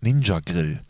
[0.00, 0.80] Ninja Grill.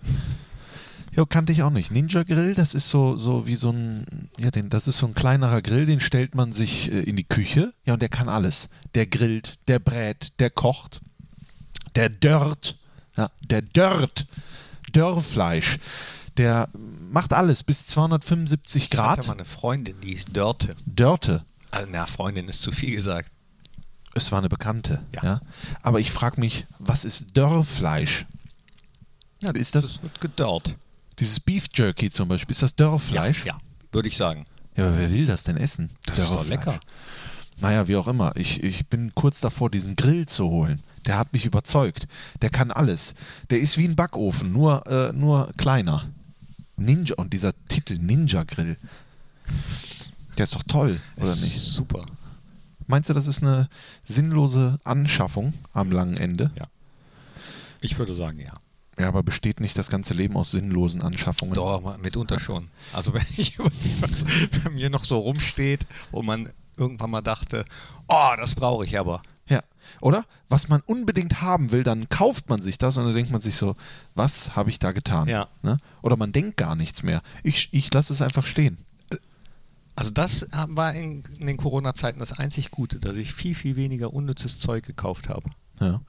[1.13, 1.91] Ja, kannte ich auch nicht.
[1.91, 5.15] Ninja Grill, das ist so, so wie so ein, ja, den, das ist so ein
[5.15, 7.73] kleinerer Grill, den stellt man sich äh, in die Küche.
[7.85, 8.69] Ja, und der kann alles.
[8.95, 11.01] Der grillt, der brät, der kocht,
[11.95, 12.77] der dörrt,
[13.17, 14.27] ja, der dörrt,
[14.93, 15.79] Dörrfleisch.
[16.37, 16.69] Der
[17.11, 19.27] macht alles bis 275 Ich hatte Grad.
[19.27, 20.75] mal eine Freundin, die hieß Dörte.
[20.85, 21.45] Dörte.
[21.71, 23.31] Also, na, Freundin ist zu viel gesagt.
[24.17, 25.03] Es war eine Bekannte.
[25.13, 25.23] Ja.
[25.25, 25.41] Ja.
[25.83, 28.27] Aber ich frage mich, was ist Dörrfleisch?
[29.41, 30.75] Ja, Ist das- das wird gedörrt.
[31.19, 33.45] Dieses Beef Jerky zum Beispiel, ist das Dörrfleisch?
[33.45, 33.59] Ja, ja,
[33.93, 34.47] würde ich sagen.
[34.77, 35.91] Ja, aber wer will das denn essen?
[36.07, 36.79] Das ist doch lecker.
[37.59, 38.37] Naja, wie auch immer.
[38.37, 40.83] Ich, ich bin kurz davor, diesen Grill zu holen.
[41.07, 42.07] Der hat mich überzeugt.
[42.43, 43.15] Der kann alles.
[43.49, 46.07] Der ist wie ein Backofen, nur, äh, nur kleiner.
[46.77, 48.77] Ninja und dieser Titel Ninja Grill.
[50.37, 51.59] Der ist doch toll, oder Es nicht?
[51.59, 52.05] Super.
[52.87, 53.69] Meinst du, das ist eine
[54.05, 56.51] sinnlose Anschaffung am langen Ende?
[56.57, 56.67] Ja.
[57.81, 58.53] Ich würde sagen, ja.
[58.99, 61.55] Ja, aber besteht nicht das ganze Leben aus sinnlosen Anschaffungen?
[61.55, 62.69] Doch, mitunter schon.
[62.93, 64.25] Also wenn ich überlege, was
[64.63, 67.65] bei mir noch so rumsteht, wo man irgendwann mal dachte,
[68.09, 69.23] oh, das brauche ich aber.
[69.49, 69.61] Ja,
[70.01, 70.25] oder?
[70.49, 73.57] Was man unbedingt haben will, dann kauft man sich das und dann denkt man sich
[73.57, 73.77] so,
[74.15, 75.29] was habe ich da getan?
[75.29, 75.49] Ja.
[75.63, 75.77] Ne?
[76.03, 77.23] Oder man denkt gar nichts mehr.
[77.43, 78.79] Ich, ich lasse es einfach stehen.
[79.97, 84.13] Also das war in, in den Corona-Zeiten das einzig Gute, dass ich viel, viel weniger
[84.13, 85.49] unnützes Zeug gekauft habe.
[85.81, 86.01] Ja.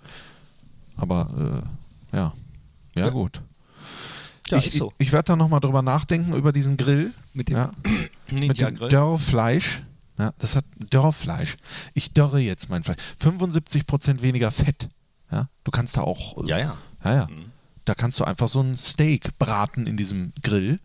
[0.98, 1.64] Aber
[2.12, 2.34] äh, ja.
[2.96, 3.10] ja, Ja.
[3.10, 3.42] gut.
[4.50, 4.92] Ja, ich so.
[4.98, 7.14] ich, ich werde da nochmal drüber nachdenken, über diesen Grill.
[7.34, 7.72] Mit dem ja,
[8.32, 8.76] mit dem.
[8.78, 9.84] Dörrfleisch.
[10.18, 11.58] Ja, das hat Dörrfleisch.
[11.94, 12.98] Ich dörre jetzt mein Fleisch.
[13.22, 14.90] 75% weniger Fett.
[15.32, 16.44] Ja, du kannst da auch.
[16.44, 16.78] äh, Ja, ja.
[17.04, 17.28] Ja, ja.
[17.28, 17.52] Mhm.
[17.86, 20.80] Da kannst du einfach so ein Steak braten in diesem Grill.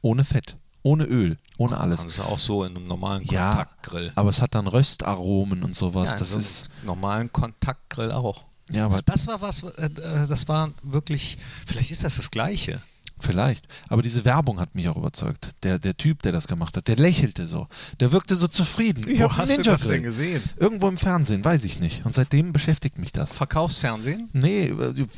[0.00, 2.00] Ohne Fett, ohne Öl, ohne alles.
[2.02, 4.12] Kannst du auch so in einem normalen Ja, Kontaktgrill.
[4.14, 6.06] aber es hat dann Röstaromen und sowas.
[6.10, 6.70] ja, in das so ist.
[6.84, 8.44] normalen Kontaktgrill auch.
[8.70, 12.80] Ja, aber Das war was, äh, äh, das war wirklich, vielleicht ist das das Gleiche.
[13.22, 13.68] Vielleicht.
[13.88, 15.50] Aber diese Werbung hat mich auch überzeugt.
[15.62, 17.68] Der, der Typ, der das gemacht hat, der lächelte so.
[18.00, 19.04] Der wirkte so zufrieden.
[19.06, 19.94] Wo hab hast einen du das Ninja-Grill.
[19.94, 20.42] denn gesehen?
[20.56, 22.04] Irgendwo im Fernsehen, weiß ich nicht.
[22.04, 23.32] Und seitdem beschäftigt mich das.
[23.32, 24.28] Verkaufsfernsehen?
[24.32, 24.74] Nee,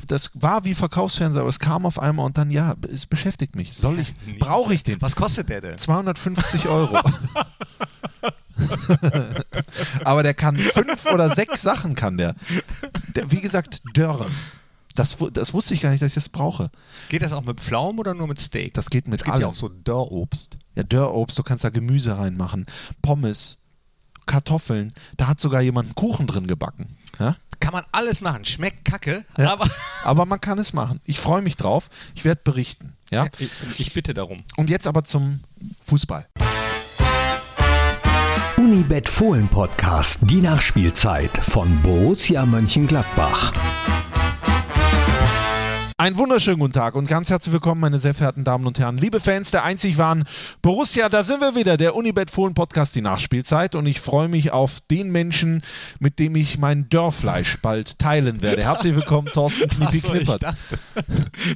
[0.07, 3.73] das war wie Verkaufsfernseher, aber es kam auf einmal und dann, ja, es beschäftigt mich.
[3.73, 5.01] Soll ich, brauche ich den?
[5.01, 5.77] Was kostet der denn?
[5.77, 6.99] 250 Euro.
[10.03, 12.35] aber der kann fünf oder sechs Sachen kann der.
[13.15, 14.31] der wie gesagt, Dörren.
[14.95, 16.71] Das, das wusste ich gar nicht, dass ich das brauche.
[17.09, 18.73] Geht das auch mit Pflaumen oder nur mit Steak?
[18.73, 19.41] Das geht mit es gibt allem.
[19.41, 20.57] ja auch so Dörrobst.
[20.75, 22.65] Ja, Dörrobst, du kannst da Gemüse reinmachen,
[23.01, 23.57] Pommes,
[24.25, 24.93] Kartoffeln.
[25.17, 26.95] Da hat sogar jemand einen Kuchen drin gebacken.
[27.19, 27.35] Ja?
[27.59, 28.45] Kann man alles machen.
[28.45, 29.51] Schmeckt kacke, Ja.
[29.53, 29.67] aber
[30.03, 30.99] Aber man kann es machen.
[31.05, 31.89] Ich freue mich drauf.
[32.13, 32.93] Ich werde berichten.
[33.11, 33.27] Ja?
[33.39, 34.43] ich, ich bitte darum.
[34.55, 35.41] Und jetzt aber zum
[35.83, 36.27] Fußball.
[38.57, 43.51] Unibet Fohlen Podcast, die Nachspielzeit von Borussia Mönchengladbach.
[46.05, 49.19] Einen wunderschönen guten Tag und ganz herzlich willkommen, meine sehr verehrten Damen und Herren, liebe
[49.19, 50.23] Fans der einzig wahren
[50.61, 51.09] Borussia.
[51.09, 53.73] Da sind wir wieder, der Unibet Fohlen Podcast, die Nachspielzeit.
[53.73, 55.63] Und ich freue mich auf den Menschen,
[55.97, 58.61] mit dem ich mein Dörrfleisch bald teilen werde.
[58.61, 60.43] Herzlich willkommen, Thorsten Knippi so, Knippert.
[60.43, 60.57] dachte,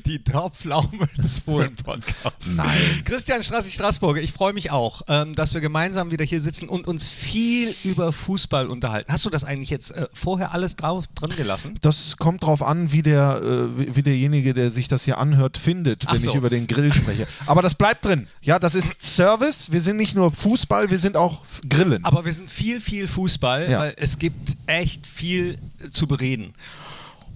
[0.07, 2.55] die Dorpflaume des Fohlen-Podcasts.
[2.55, 2.67] Nein.
[3.05, 6.87] Christian Strassi Straßburger, ich freue mich auch, ähm, dass wir gemeinsam wieder hier sitzen und
[6.87, 9.13] uns viel über Fußball unterhalten.
[9.13, 11.77] Hast du das eigentlich jetzt äh, vorher alles drauf drin gelassen?
[11.81, 13.95] Das kommt drauf an, wie, der, äh, wie
[14.38, 16.29] wie derjenige, der sich das hier anhört, findet, Ach wenn so.
[16.31, 17.27] ich über den Grill spreche.
[17.45, 18.27] Aber das bleibt drin.
[18.41, 19.71] Ja, das ist Service.
[19.71, 22.03] Wir sind nicht nur Fußball, wir sind auch Grillen.
[22.05, 23.79] Aber wir sind viel, viel Fußball, Ja.
[23.79, 25.57] weil es gibt echt viel
[25.93, 26.53] zu bereden.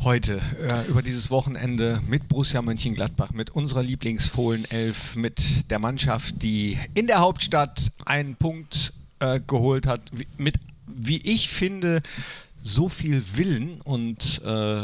[0.01, 6.77] Heute äh, über dieses Wochenende mit Borussia Mönchengladbach, mit unserer Lieblingsfohlen-Elf, mit der Mannschaft, die
[6.93, 10.55] in der Hauptstadt einen Punkt äh, geholt hat, wie, mit,
[10.87, 12.01] wie ich finde,
[12.61, 14.81] so viel Willen und äh,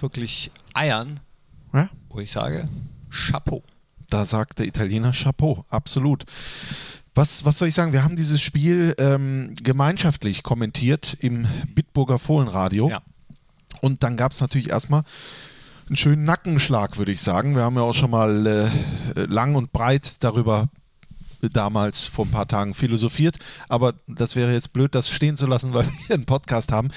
[0.00, 1.20] wirklich Eiern,
[1.72, 1.88] ja?
[2.08, 2.68] wo ich sage,
[3.10, 3.62] Chapeau.
[4.10, 6.24] Da sagt der Italiener Chapeau, absolut.
[7.14, 7.92] Was, was soll ich sagen?
[7.92, 12.88] Wir haben dieses Spiel ähm, gemeinschaftlich kommentiert im Bitburger Fohlenradio.
[12.88, 13.02] Ja.
[13.80, 15.02] Und dann gab es natürlich erstmal
[15.88, 17.54] einen schönen Nackenschlag, würde ich sagen.
[17.54, 18.70] Wir haben ja auch schon mal äh,
[19.26, 20.68] lang und breit darüber
[21.40, 23.38] damals vor ein paar Tagen philosophiert.
[23.68, 26.90] Aber das wäre jetzt blöd, das stehen zu lassen, weil wir hier einen Podcast haben.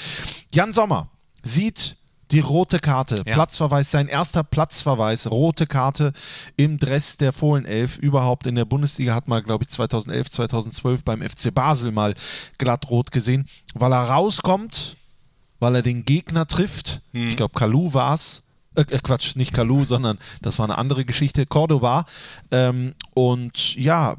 [0.53, 1.09] Jan Sommer
[1.43, 1.97] sieht
[2.31, 3.33] die rote Karte, Ja.
[3.33, 6.13] Platzverweis, sein erster Platzverweis, rote Karte
[6.57, 7.97] im Dress der Fohlenelf.
[7.97, 12.13] Überhaupt in der Bundesliga hat man, glaube ich, 2011, 2012 beim FC Basel mal
[12.57, 14.95] glattrot gesehen, weil er rauskommt,
[15.59, 17.01] weil er den Gegner trifft.
[17.11, 18.43] Ich glaube, Kalu war es.
[18.73, 21.45] Äh, äh, Quatsch, nicht Kalu, sondern das war eine andere Geschichte.
[21.45, 22.05] Cordoba.
[22.51, 24.15] Ähm, und ja,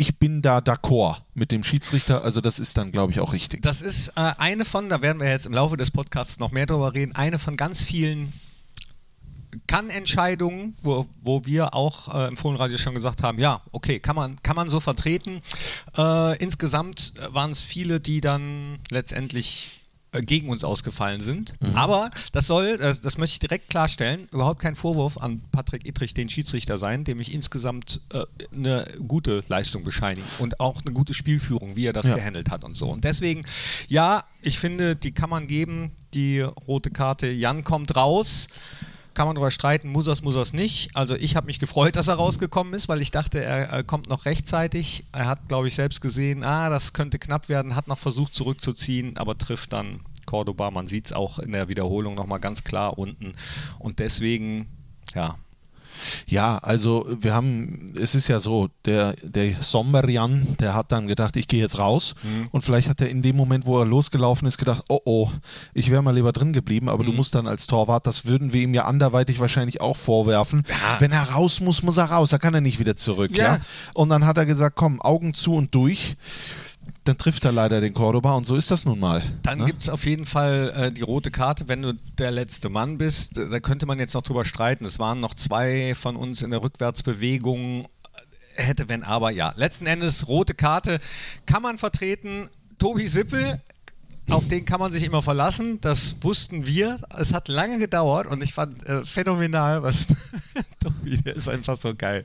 [0.00, 3.62] ich bin da d'accord mit dem Schiedsrichter, also das ist dann, glaube ich, auch richtig.
[3.62, 6.66] Das ist äh, eine von, da werden wir jetzt im Laufe des Podcasts noch mehr
[6.66, 8.32] drüber reden, eine von ganz vielen
[9.66, 14.40] kann-Entscheidungen, wo, wo wir auch äh, im Fohlenradio schon gesagt haben, ja, okay, kann man,
[14.42, 15.42] kann man so vertreten.
[15.96, 19.77] Äh, insgesamt waren es viele, die dann letztendlich
[20.12, 21.54] gegen uns ausgefallen sind.
[21.60, 21.74] Mhm.
[21.74, 26.14] Aber das soll, das, das, möchte ich direkt klarstellen, überhaupt kein Vorwurf an Patrick Ittrich,
[26.14, 28.24] den Schiedsrichter sein, dem ich insgesamt äh,
[28.54, 32.16] eine gute Leistung bescheinige und auch eine gute Spielführung, wie er das ja.
[32.16, 32.88] gehandelt hat und so.
[32.88, 33.44] Und deswegen,
[33.88, 37.28] ja, ich finde, die kann man geben, die rote Karte.
[37.28, 38.48] Jan kommt raus
[39.18, 40.94] kann man darüber streiten, muss er es, muss er es nicht.
[40.94, 44.08] Also ich habe mich gefreut, dass er rausgekommen ist, weil ich dachte, er, er kommt
[44.08, 45.06] noch rechtzeitig.
[45.10, 49.16] Er hat, glaube ich, selbst gesehen, ah, das könnte knapp werden, hat noch versucht zurückzuziehen,
[49.16, 50.70] aber trifft dann Cordoba.
[50.70, 53.32] Man sieht es auch in der Wiederholung nochmal ganz klar unten.
[53.80, 54.68] Und deswegen,
[55.16, 55.34] ja,
[56.26, 61.36] ja, also wir haben, es ist ja so, der, der Sommerian, der hat dann gedacht,
[61.36, 62.14] ich gehe jetzt raus.
[62.22, 62.48] Mhm.
[62.50, 65.30] Und vielleicht hat er in dem Moment, wo er losgelaufen ist, gedacht, oh oh,
[65.74, 67.08] ich wäre mal lieber drin geblieben, aber mhm.
[67.08, 70.62] du musst dann als Torwart, das würden wir ihm ja anderweitig wahrscheinlich auch vorwerfen.
[70.68, 71.00] Ja.
[71.00, 73.36] Wenn er raus muss, muss er raus, da kann er nicht wieder zurück.
[73.36, 73.56] Ja.
[73.56, 73.60] ja?
[73.94, 76.14] Und dann hat er gesagt, komm, Augen zu und durch
[77.08, 79.22] dann trifft er leider den Cordoba und so ist das nun mal.
[79.42, 79.64] Dann ne?
[79.66, 83.36] gibt es auf jeden Fall äh, die rote Karte, wenn du der letzte Mann bist.
[83.36, 84.84] Da könnte man jetzt noch drüber streiten.
[84.84, 87.88] Es waren noch zwei von uns in der Rückwärtsbewegung.
[88.54, 89.54] Hätte, wenn, aber ja.
[89.56, 90.98] Letzten Endes rote Karte
[91.46, 92.50] kann man vertreten.
[92.78, 93.60] Tobi Sippel
[94.30, 95.80] auf den kann man sich immer verlassen.
[95.80, 96.98] Das wussten wir.
[97.18, 100.06] Es hat lange gedauert und ich fand äh, phänomenal, was
[100.80, 102.24] Tobi, der ist einfach so geil,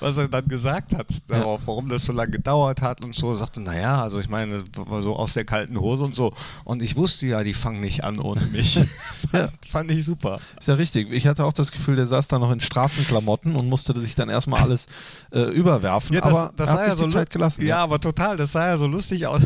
[0.00, 3.34] was er dann gesagt hat darauf, warum das so lange gedauert hat und so.
[3.34, 4.64] Sagte, naja, also ich meine,
[5.02, 6.32] so aus der kalten Hose und so.
[6.64, 8.76] Und ich wusste ja, die fangen nicht an ohne mich.
[9.32, 9.48] ja.
[9.70, 10.40] Fand ich super.
[10.58, 11.10] Ist ja richtig.
[11.12, 14.28] Ich hatte auch das Gefühl, der saß da noch in Straßenklamotten und musste sich dann
[14.28, 14.86] erstmal alles
[15.34, 16.14] äh, überwerfen.
[16.14, 17.62] Ja, das, aber das er hat sich ja die Zeit gelassen.
[17.62, 18.36] Ja, ja, aber total.
[18.36, 19.40] Das sah ja so lustig aus.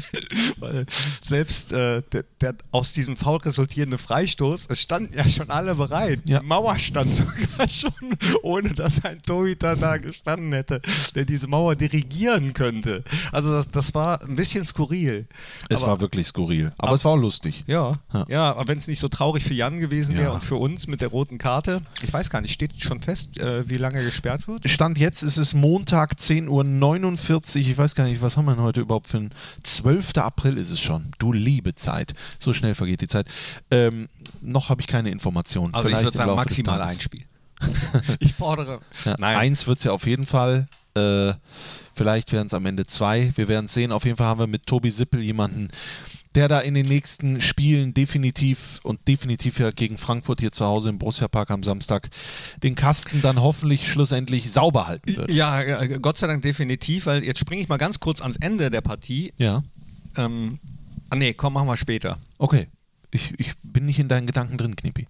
[0.58, 0.86] weil
[1.24, 6.20] selbst äh, der, der, aus diesem Foul resultierende Freistoß, es standen ja schon alle bereit.
[6.26, 6.38] Ja.
[6.40, 7.92] Die Mauer stand sogar schon,
[8.42, 10.80] ohne dass ein Torhüter da gestanden hätte,
[11.14, 13.02] der diese Mauer dirigieren könnte.
[13.32, 15.26] Also das, das war ein bisschen skurril.
[15.68, 17.64] Es aber, war wirklich skurril, aber, aber, es war auch lustig.
[17.66, 18.24] Ja, ja.
[18.28, 21.08] ja wenn es nicht so traurig für Jan gewesen wäre und für uns mit der
[21.08, 24.68] roten Karte, ich weiß gar nicht, steht schon fest, äh, wie lange gesperrt wird?
[24.70, 27.60] Stand jetzt ist es Montag 10.49 Uhr.
[27.60, 29.30] Ich weiß gar nicht, was haben wir denn heute überhaupt für ein
[29.62, 30.18] 12.
[30.18, 31.10] April ist es schon.
[31.18, 32.14] Du liebe Zeit.
[32.38, 33.26] So schnell vergeht die Zeit.
[33.70, 34.08] Ähm,
[34.40, 35.74] noch habe ich keine Informationen.
[35.74, 37.22] Also Vielleicht ich würde sagen, maximal ein Spiel.
[38.20, 38.80] ich fordere.
[39.04, 40.66] Ja, eins wird es ja auf jeden Fall.
[40.94, 41.32] Äh,
[41.94, 43.32] vielleicht werden es am Ende zwei.
[43.36, 43.92] Wir werden es sehen.
[43.92, 45.70] Auf jeden Fall haben wir mit Tobi Sippel jemanden,
[46.34, 50.88] der da in den nächsten Spielen definitiv und definitiv ja gegen Frankfurt hier zu Hause
[50.88, 52.08] im Borussia Park am Samstag
[52.62, 55.30] den Kasten dann hoffentlich schlussendlich sauber halten wird.
[55.30, 58.80] Ja, Gott sei Dank definitiv, weil jetzt springe ich mal ganz kurz ans Ende der
[58.80, 59.32] Partie.
[59.38, 59.62] Ja.
[60.16, 60.58] Ähm,
[61.10, 62.18] ah nee, komm, machen wir später.
[62.38, 62.68] Okay.
[63.10, 65.06] Ich, ich bin nicht in deinen Gedanken drin, Knippi.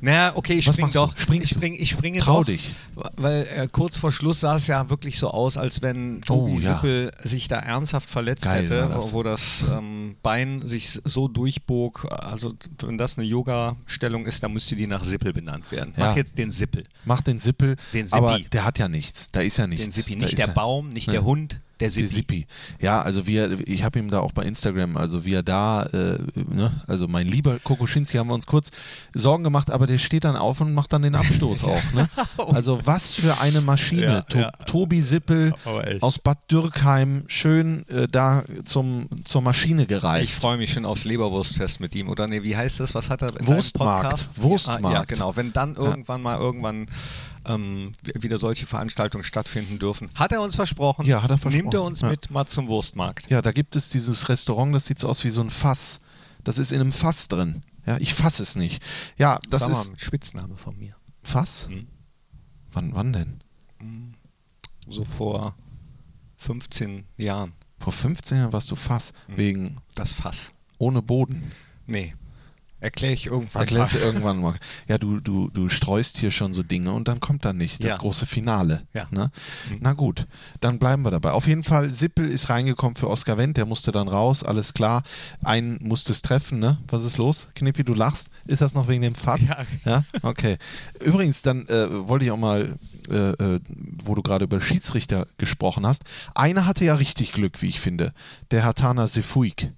[0.00, 1.16] Naja, okay, ich springe doch.
[1.16, 2.70] Springst ich, spring, ich springe Trau doch, dich.
[3.16, 6.58] Weil äh, kurz vor Schluss sah es ja wirklich so aus, als wenn Tobi oh,
[6.58, 6.74] ja.
[6.74, 9.12] Sippel sich da ernsthaft verletzt Geil hätte, das.
[9.12, 12.06] wo das ähm, Bein sich so durchbog.
[12.10, 15.94] Also, wenn das eine Yoga-Stellung ist, dann müsste die nach Sippel benannt werden.
[15.96, 16.06] Ja.
[16.06, 16.84] Mach jetzt den Sippel.
[17.04, 19.30] Mach den Sippel, den aber der hat ja nichts.
[19.30, 19.84] Da ist ja nichts.
[19.84, 22.02] Den Sippi, nicht der Baum, nicht der Hund, der Sippi.
[22.02, 22.46] Der Sippi.
[22.80, 25.84] Ja, also wie er, ich habe ihm da auch bei Instagram, also wie er da,
[25.84, 28.70] äh, ne, also mein lieber Kokoschinski haben wir uns kurz
[29.14, 31.92] Sorgen gemacht, aber der steht dann auf und macht dann den Abstoß auch.
[31.92, 32.08] Ne?
[32.38, 34.06] Also was für eine Maschine.
[34.06, 34.50] Ja, to ja.
[34.66, 35.54] Tobi Sippel
[36.00, 40.30] aus Bad Dürkheim, schön äh, da zum, zur Maschine gereicht.
[40.30, 42.08] Ich freue mich schon aufs Leberwurstfest mit ihm.
[42.08, 42.94] Oder nee, wie heißt das?
[42.94, 44.10] Was hat er in Wurstmarkt.
[44.10, 44.42] Podcast?
[44.42, 44.84] Wurstmarkt.
[44.84, 45.36] Ja, ja, genau.
[45.36, 46.86] Wenn dann irgendwann mal irgendwann
[47.46, 50.10] ähm, wieder solche Veranstaltungen stattfinden dürfen.
[50.14, 51.06] Hat er uns versprochen?
[51.06, 51.62] Ja, hat er versprochen.
[51.62, 52.08] Nimmt er uns ja.
[52.08, 53.30] mit mal zum Wurstmarkt?
[53.30, 56.00] Ja, da gibt es dieses Restaurant, das sieht so aus wie so ein Fass.
[56.44, 57.62] Das ist in einem Fass drin.
[57.86, 58.82] Ja, ich fasse es nicht.
[59.16, 60.94] Ja, das, das ist ein Spitzname von mir.
[61.20, 61.68] Fass?
[61.68, 61.86] Hm.
[62.72, 63.40] Wann, wann denn?
[63.78, 64.14] Hm.
[64.88, 65.56] So vor
[66.36, 67.52] 15 Jahren.
[67.78, 69.36] Vor 15 Jahren warst du Fass hm.
[69.36, 71.50] wegen das Fass ohne Boden.
[71.86, 72.14] Nee,
[72.78, 74.02] Erkläre ich irgendwann Erklärst mal.
[74.02, 74.54] irgendwann mal.
[74.86, 77.94] Ja, du, du, du streust hier schon so Dinge und dann kommt da nicht das
[77.94, 77.96] ja.
[77.96, 78.82] große Finale.
[78.92, 79.08] Ja.
[79.10, 79.30] Ne?
[79.70, 79.78] Mhm.
[79.80, 80.26] Na gut,
[80.60, 81.30] dann bleiben wir dabei.
[81.30, 85.04] Auf jeden Fall, Sippel ist reingekommen für Oskar Wendt, der musste dann raus, alles klar.
[85.42, 86.76] Einen musste es treffen, ne?
[86.88, 87.48] Was ist los?
[87.54, 88.28] Knippi, du lachst.
[88.46, 89.40] Ist das noch wegen dem Fass?
[89.46, 89.64] Ja.
[89.86, 90.04] ja?
[90.20, 90.58] Okay.
[91.02, 92.76] Übrigens, dann äh, wollte ich auch mal,
[93.08, 93.60] äh, äh,
[94.04, 96.04] wo du gerade über Schiedsrichter gesprochen hast,
[96.34, 98.12] einer hatte ja richtig Glück, wie ich finde.
[98.50, 99.72] Der Hatana Sefuik.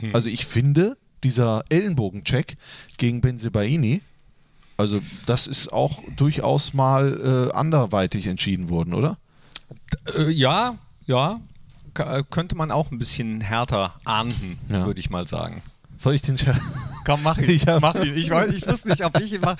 [0.00, 0.14] Mhm.
[0.14, 2.56] Also ich finde, dieser Ellenbogencheck
[2.98, 4.00] gegen Benzebaini,
[4.76, 9.18] also das ist auch durchaus mal äh, anderweitig entschieden worden, oder?
[10.16, 11.40] Äh, ja, ja.
[11.92, 14.86] K äh, könnte man auch ein bisschen härter ahnden, Ja.
[14.86, 15.62] würde ich mal sagen.
[15.96, 16.60] Soll ich den Scherz?
[17.04, 17.50] Komm, mach ihn.
[17.50, 18.16] Ich mach ihn.
[18.16, 19.58] Ich, weiß, ich wusste nicht, ob ich ihn mache.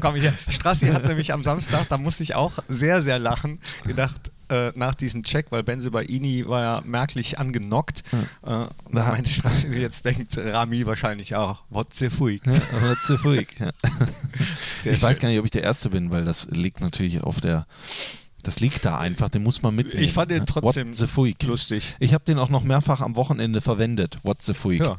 [0.00, 0.34] Komm hier.
[0.48, 4.94] Strassi hat nämlich am Samstag, da musste ich auch sehr, sehr lachen, gedacht, äh, nach
[4.94, 8.02] diesem Check, weil Benzebaini war ja merklich angenockt.
[8.12, 9.08] Äh, da Na.
[9.08, 12.40] meinte Strassi, jetzt denkt Rami wahrscheinlich auch, what the fuck.
[12.46, 13.58] Aber zu freak.
[13.60, 13.70] Ja.
[14.82, 15.22] Sehr Ich weiß schön.
[15.22, 17.66] gar nicht, ob ich der Erste bin, weil das liegt natürlich auf der.
[18.42, 20.02] Das liegt da einfach, den muss man mitnehmen.
[20.02, 21.42] Ich fand den trotzdem What the freak.
[21.42, 21.94] lustig.
[21.98, 24.16] Ich habe den auch noch mehrfach am Wochenende verwendet.
[24.22, 24.80] What the freak.
[24.80, 24.96] Ja.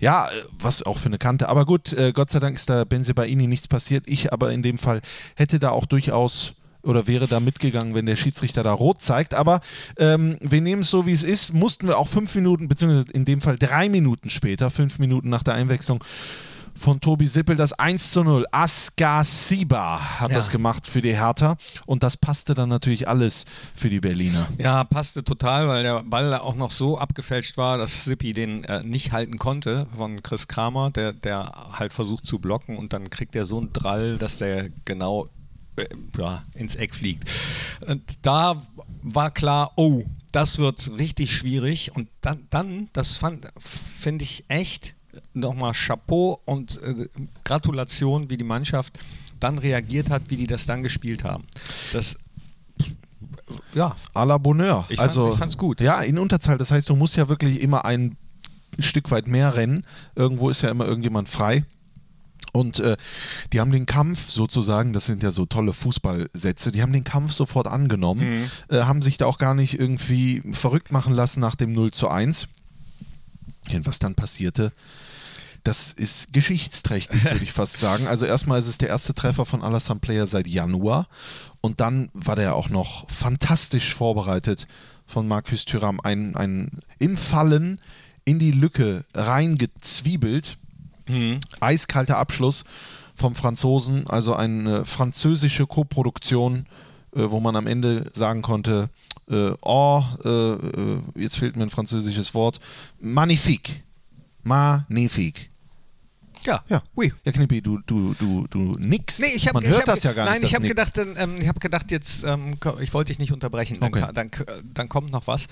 [0.00, 1.48] Ja, äh, was auch für eine Kante.
[1.48, 4.08] Aber gut, äh, Gott sei Dank ist da Benzebaini nichts passiert.
[4.08, 5.02] Ich aber in dem Fall
[5.36, 9.34] hätte da auch durchaus oder wäre da mitgegangen, wenn der Schiedsrichter da rot zeigt.
[9.34, 9.60] Aber
[9.98, 11.52] ähm, wir nehmen es so, wie es ist.
[11.52, 15.42] Mussten wir auch fünf Minuten, beziehungsweise in dem Fall drei Minuten später, fünf Minuten nach
[15.42, 16.02] der Einwechslung
[16.72, 18.46] von Tobi Sippel, das 1 zu 0.
[18.52, 20.36] Aska Siba hat Ja.
[20.36, 21.56] das gemacht für die Hertha.
[21.84, 23.44] Und das passte dann natürlich alles
[23.74, 24.48] für die Berliner.
[24.56, 28.82] Ja, passte total, weil der Ball auch noch so abgefälscht war, dass Sippi den äh,
[28.84, 33.34] nicht halten konnte von Chris Kramer, der, der halt versucht zu blocken und dann kriegt
[33.36, 35.28] er so einen Drall, dass der genau
[36.18, 37.28] ja, ins Eck fliegt.
[37.86, 38.62] Und da
[39.02, 43.20] war klar, oh, das wird richtig schwierig und dann, dann das
[44.00, 44.94] finde ich echt
[45.34, 47.06] nochmal Chapeau und äh,
[47.44, 48.98] Gratulation, wie die Mannschaft
[49.40, 51.44] dann reagiert hat, wie die das dann gespielt haben.
[51.92, 52.16] Das
[53.74, 54.84] ja, à la Bonheur.
[54.88, 55.80] Ich fand- also, ich fand's gut.
[55.80, 56.58] Ja, in Unterzahl.
[56.58, 58.16] Das heißt, du musst ja wirklich immer ein
[58.78, 59.84] Stück weit mehr rennen.
[60.14, 61.64] Irgendwo ist ja immer irgendjemand frei.
[62.52, 62.96] Und äh,
[63.52, 67.32] die haben den Kampf sozusagen, das sind ja so tolle Fußballsätze, die haben den Kampf
[67.32, 68.22] sofort angenommen,
[68.68, 72.08] äh, haben sich da auch gar nicht irgendwie verrückt machen lassen nach dem 0 zu
[72.08, 72.48] 1.
[73.72, 74.72] Und was dann passierte,
[75.64, 78.06] das ist geschichtsträchtig, würde ich fast sagen.
[78.06, 81.06] Also erstmal ist es der erste Treffer von Alassane Player seit Januar
[81.60, 84.66] und dann war der auch noch fantastisch vorbereitet
[85.06, 86.00] von Marcus Thuram.
[86.00, 87.80] Ein, ein im Fallen
[88.24, 90.56] in die Lücke reingezwiebelt.
[91.60, 92.64] Eiskalter Abschluss
[93.14, 96.66] vom Franzosen, also eine französische Koproduktion,
[97.14, 98.88] äh, wo man am Ende sagen konnte,
[99.28, 102.60] äh, oh, äh, äh, jetzt fehlt mir ein französisches Wort,
[103.00, 103.82] magnifique.
[104.42, 105.50] Magnifique.
[106.46, 106.82] ja, Ja.
[106.96, 107.12] Ui.
[107.24, 109.18] Ja, Knippi, du, du, du, du nix.
[109.20, 110.50] Nee, ich hab, Man ich hört hab, das ja gar nein, nicht.
[110.50, 113.90] ich habe gedacht, ähm, ich habe gedacht jetzt, ähm, ich wollte dich nicht unterbrechen, dann,
[113.90, 114.00] Okay.
[114.00, 115.46] ka- dann, k- dann kommt noch was.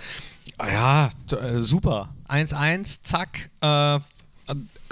[0.56, 2.08] Ah Ja, äh, super.
[2.28, 3.50] 1-1, zack.
[3.60, 4.00] Äh,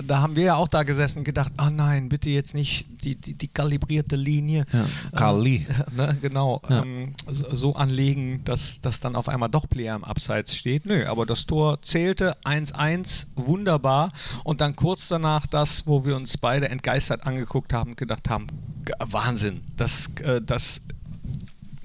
[0.04, 3.14] da haben wir ja auch da gesessen und gedacht, oh nein, bitte jetzt nicht die,
[3.14, 4.66] die, die kalibrierte Linie.
[4.72, 4.84] Ja,
[5.16, 5.66] Kali.
[5.68, 6.60] Ähm, ne, genau.
[6.68, 6.82] Ja.
[6.82, 10.86] Ähm, so, so anlegen, dass, dass dann auf einmal doch Player im Abseits steht.
[10.86, 14.12] Nö, aber das Tor zählte 1-1, wunderbar.
[14.44, 18.46] Und dann kurz danach das, wo wir uns beide entgeistert angeguckt haben und gedacht haben,
[18.98, 20.80] Wahnsinn, das, äh, das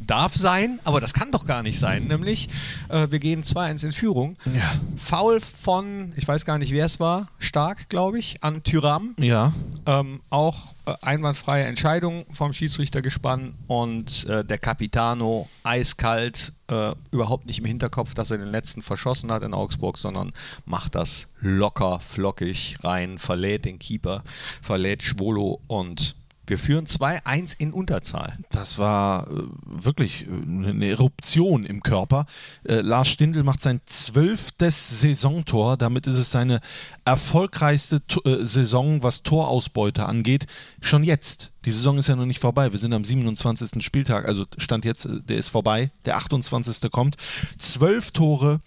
[0.06, 2.06] darf sein, aber das kann doch gar nicht sein.
[2.08, 2.50] Nämlich,
[2.90, 4.38] äh, wir gehen 2-1 in Führung.
[4.54, 4.72] Ja.
[4.98, 9.16] Foul von, ich weiß gar nicht, wer es war, Stark, glaube ich, an Tyram.
[9.18, 9.54] Ja,
[9.86, 17.60] Ähm, auch äh, einwandfreie Entscheidung vom Schiedsrichtergespann und äh, der Capitano eiskalt, äh, überhaupt nicht
[17.60, 20.34] im Hinterkopf, dass er den letzten verschossen hat in Augsburg, sondern
[20.66, 24.24] macht das locker, flockig rein, verlädt den Keeper,
[24.62, 26.16] verlädt Schwolo und
[26.48, 28.38] wir führen 2-1 in Unterzahl.
[28.50, 32.26] das war äh, wirklich äh, eine Eruption im Körper.
[32.68, 35.78] Äh, Lars Stindl macht sein zwölftes Saisontor.
[35.78, 36.60] Damit ist es seine
[37.06, 40.48] erfolgreichste To- äh, Saison, was Torausbeute angeht.
[40.82, 41.52] Schon jetzt.
[41.66, 42.72] Die Saison ist ja noch nicht vorbei.
[42.72, 43.84] Wir sind am 27.
[43.84, 44.26] Spieltag.
[44.28, 45.92] Also Stand jetzt, äh, der ist vorbei.
[46.06, 46.90] Der 28.
[46.92, 47.18] kommt.
[47.58, 48.62] Zwölf Tore,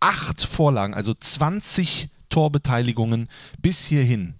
[0.00, 3.28] acht Vorlagen, also 20 Torbeteiligungen
[3.60, 4.34] bis hierhin.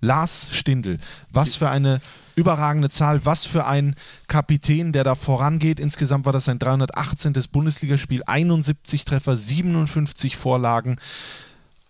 [0.00, 0.98] Lars Stindl.
[1.32, 2.00] Was für eine
[2.38, 3.96] überragende Zahl, was für ein
[4.28, 5.80] Kapitän, der da vorangeht.
[5.80, 7.32] Insgesamt war das sein 318.
[7.50, 10.96] Bundesligaspiel, 71 Treffer, 57 Vorlagen.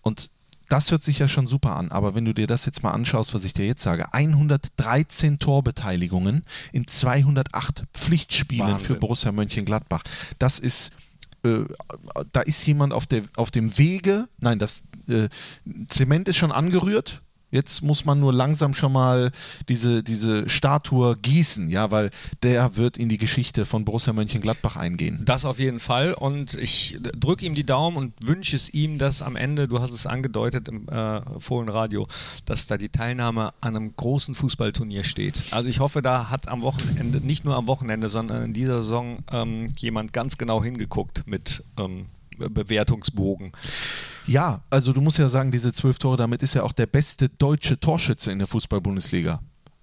[0.03, 0.31] Und
[0.71, 1.91] das hört sich ja schon super an.
[1.91, 6.45] Aber wenn du dir das jetzt mal anschaust, was ich dir jetzt sage, 113 Torbeteiligungen
[6.73, 8.87] in 208 Pflichtspielen Wahnsinn.
[8.87, 10.03] für Borussia Mönchengladbach.
[10.38, 10.93] Das ist
[11.45, 11.65] äh,
[12.33, 15.29] da ist jemand auf, der, auf dem Wege, nein, das äh,
[15.88, 17.23] Zement ist schon angerührt.
[17.50, 19.31] Jetzt muss man nur langsam schon mal
[19.69, 22.11] diese, diese Statue gießen, ja, weil
[22.43, 25.23] der wird in die Geschichte von Borussia Mönchengladbach eingehen.
[25.25, 29.23] Das auf jeden Fall und ich drücke ihm die Daumen und wünsche es ihm, dass
[29.23, 32.07] am Ende, du hast es angedeutet im äh, Fohlenradio,
[32.45, 35.43] dass da die Teilnahme an einem großen Fußballturnier steht.
[35.50, 39.19] Also ich hoffe, da hat am Wochenende, nicht nur am Wochenende, sondern in dieser Saison
[39.33, 42.07] ähm, jemand ganz genau hingeguckt mit ähm,
[42.38, 43.52] Bewertungsbogen.
[44.26, 47.28] Ja, also du musst ja sagen, diese zwölf Tore, damit ist er auch der beste
[47.28, 49.40] deutsche Torschütze in der Fußball-Bundesliga.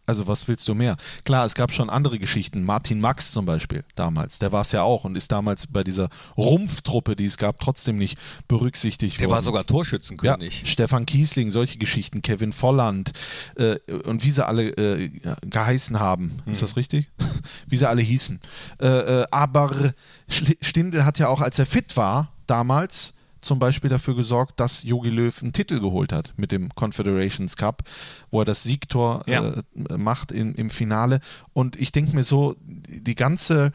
[0.07, 0.97] Also was willst du mehr?
[1.23, 2.63] Klar, es gab schon andere Geschichten.
[2.63, 6.09] Martin Max zum Beispiel damals, der war es ja auch und ist damals bei dieser
[6.37, 9.35] Rumpftruppe, die es gab, trotzdem nicht berücksichtigt Der worden.
[9.35, 10.63] war sogar ja, Torschützenkönig.
[10.65, 13.13] Stefan Kiesling, solche Geschichten, Kevin Volland
[13.55, 15.09] äh, und wie sie alle äh,
[15.41, 16.33] geheißen haben.
[16.45, 17.09] Ist das richtig?
[17.67, 18.41] wie sie alle hießen.
[18.79, 19.93] Äh, äh, aber
[20.27, 25.11] Stindl hat ja auch, als er fit war, damals zum Beispiel dafür gesorgt, dass Jogi
[25.11, 27.83] Löw einen Titel geholt hat mit dem Confederations Cup,
[28.31, 29.43] wo er das Siegtor Ja.
[29.89, 31.19] äh, macht in, im Finale.
[31.53, 33.71] Und ich denke mir so, die ganze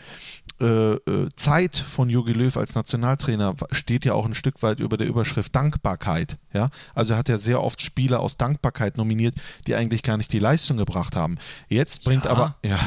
[0.60, 4.96] äh, äh, Zeit von Jogi Löw als Nationaltrainer steht ja auch ein Stück weit über
[4.96, 6.36] der Überschrift Dankbarkeit.
[6.52, 6.70] Ja?
[6.96, 9.36] Also er hat ja sehr oft Spieler aus Dankbarkeit nominiert,
[9.68, 11.38] die eigentlich gar nicht die Leistung gebracht haben.
[11.68, 12.32] Jetzt bringt Ja.
[12.32, 12.78] aber, ja,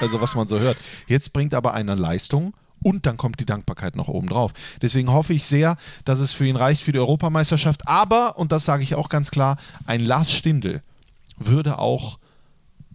[0.00, 3.96] also was man so hört, jetzt bringt aber einer Leistung und dann kommt die Dankbarkeit
[3.96, 4.52] noch oben drauf.
[4.80, 7.86] Deswegen hoffe ich sehr, dass es für ihn reicht für die Europameisterschaft.
[7.88, 9.56] Aber, und das sage ich auch ganz klar,
[9.86, 10.82] ein Lars Stindl
[11.36, 12.19] würde auch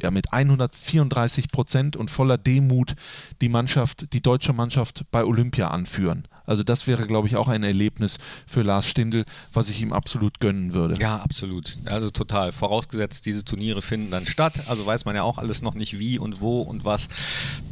[0.01, 2.95] ja, mit 134 Prozent und voller Demut
[3.41, 6.27] die Mannschaft, die deutsche Mannschaft bei Olympia anführen.
[6.45, 10.39] Also das wäre, glaube ich, auch ein Erlebnis für Lars Stindl, was ich ihm absolut
[10.39, 10.95] gönnen würde.
[11.01, 11.77] Ja, absolut.
[11.85, 12.51] Also total.
[12.51, 14.63] Vorausgesetzt, diese Turniere finden dann statt.
[14.67, 17.07] Also weiß man ja auch alles noch nicht wie und wo und was.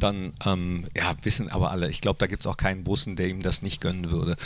[0.00, 1.88] Dann, ähm, ja, wissen aber alle.
[1.88, 4.36] Ich glaube, da gibt es auch keinen Bussen, der ihm das nicht gönnen würde.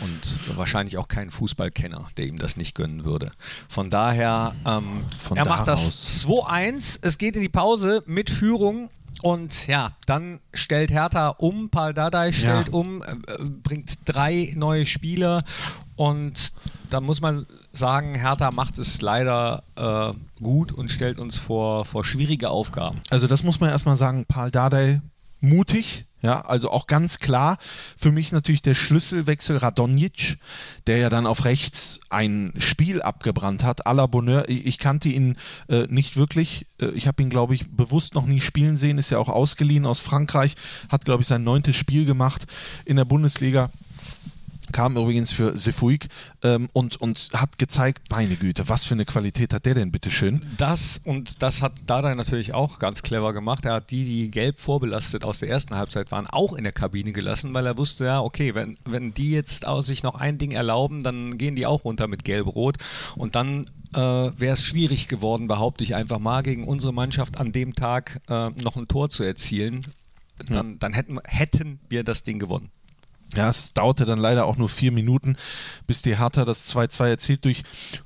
[0.00, 3.30] Und wahrscheinlich auch keinen Fußballkenner, der ihm das nicht gönnen würde.
[3.68, 6.98] Von daher, ähm, Von er macht das 2-1.
[7.12, 8.88] Es geht in die Pause mit Führung.
[9.20, 12.74] Und ja, dann stellt Hertha um, Paul Dardai stellt Ja.
[12.74, 13.14] um, äh,
[13.62, 15.44] bringt drei neue Spieler
[15.96, 16.54] und
[16.88, 22.02] da muss man sagen, Hertha macht es leider äh, gut und stellt uns vor, vor
[22.04, 22.98] schwierige Aufgaben.
[23.10, 25.02] Also das muss man erstmal sagen, Paul Dardai
[25.42, 27.58] mutig, ja, also auch ganz klar.
[27.96, 30.38] Für mich natürlich der Schlüsselwechsel Radonjic,
[30.86, 34.48] der ja dann auf rechts ein Spiel abgebrannt hat, à la Bonheur.
[34.48, 35.36] Ich, ich kannte ihn
[35.68, 39.10] äh, nicht wirklich, äh, ich habe ihn glaube ich bewusst noch nie spielen sehen, ist
[39.10, 40.54] ja auch ausgeliehen aus Frankreich,
[40.88, 42.46] hat glaube ich sein neuntes Spiel gemacht
[42.84, 43.70] in der Bundesliga
[44.72, 46.08] kam übrigens für Sefuig
[46.42, 50.42] ähm, und, und hat gezeigt, meine Güte, was für eine Qualität hat der denn, bitteschön.
[50.56, 53.64] Das und das hat Dardai natürlich auch ganz clever gemacht.
[53.64, 57.12] Er hat die, die gelb vorbelastet aus der ersten Halbzeit waren, auch in der Kabine
[57.12, 60.52] gelassen, weil er wusste, ja, okay, wenn, wenn die jetzt aus sich noch ein Ding
[60.52, 62.76] erlauben, dann gehen die auch runter mit gelb-rot
[63.16, 67.52] und dann äh, wäre es schwierig geworden, behaupte ich einfach mal, gegen unsere Mannschaft an
[67.52, 69.86] dem Tag äh, noch ein Tor zu erzielen.
[70.48, 72.70] Dann, dann hätten, hätten wir das Ding gewonnen.
[73.36, 75.36] Ja, es dauerte dann leider auch nur vier Minuten,
[75.86, 77.62] bis die Hertha das 2-2 erzielt durch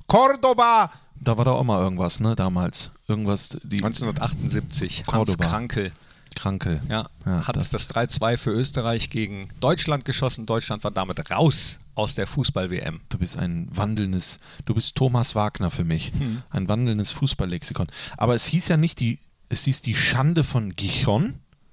[0.06, 0.90] Cordoba.
[1.20, 2.90] Da war da auch mal irgendwas, ne, damals.
[3.08, 5.44] Irgendwas, die 1978, Hans Cordoba.
[5.46, 5.92] Krankel.
[6.34, 6.82] Kranke.
[6.88, 10.44] Ja, Ja, hat das- das, 3-2 für Österreich gegen Deutschland geschossen.
[10.44, 13.00] Deutschland war damit raus aus der Fußball-WM.
[13.08, 16.12] Du bist ein wandelndes, du bist Thomas Wagner für mich.
[16.18, 16.42] Hm.
[16.50, 17.86] Ein wandelndes Fußballlexikon.
[18.18, 20.76] Aber es hieß ja nicht die, es hieß die Schande von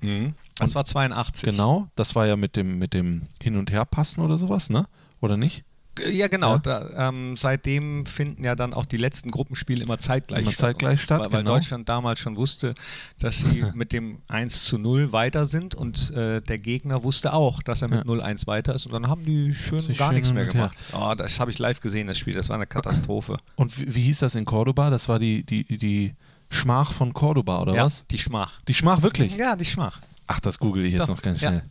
[0.07, 0.35] Gijon.
[0.59, 1.43] Das war 82.
[1.43, 4.85] Genau, das war ja mit dem, mit dem Hin- und Herpassen oder sowas, ne?
[5.21, 5.63] Oder nicht?
[6.11, 6.53] Ja, genau.
[6.53, 6.57] Ja.
[6.57, 10.59] Da, ähm, seitdem finden ja dann auch die letzten Gruppenspiele immer zeitgleich Immer statt.
[10.69, 11.53] zeitgleich statt, weil, weil genau.
[11.53, 12.73] Deutschland damals schon wusste,
[13.19, 17.61] dass sie mit dem 1 zu 0 weiter sind und äh, der Gegner wusste auch,
[17.61, 18.11] dass er mit Ja.
[18.11, 20.71] 0-1 weiter ist und dann haben die schön gar schön nichts mehr und her.
[20.71, 20.77] gemacht.
[21.11, 22.33] Oh, das habe ich live gesehen, das Spiel.
[22.33, 23.37] Das war eine Katastrophe.
[23.55, 24.89] Und wie, wie hieß das in Cordoba?
[24.89, 26.13] Das war die, die, die
[26.53, 28.05] Schmach von Cordoba, oder ja, was?
[28.09, 28.61] die Schmach.
[28.67, 29.35] Die Schmach wirklich?
[29.35, 29.99] Ja, die Schmach.
[30.27, 31.49] Ach, das google ich jetzt Doch, noch ganz ja.
[31.49, 31.63] schnell.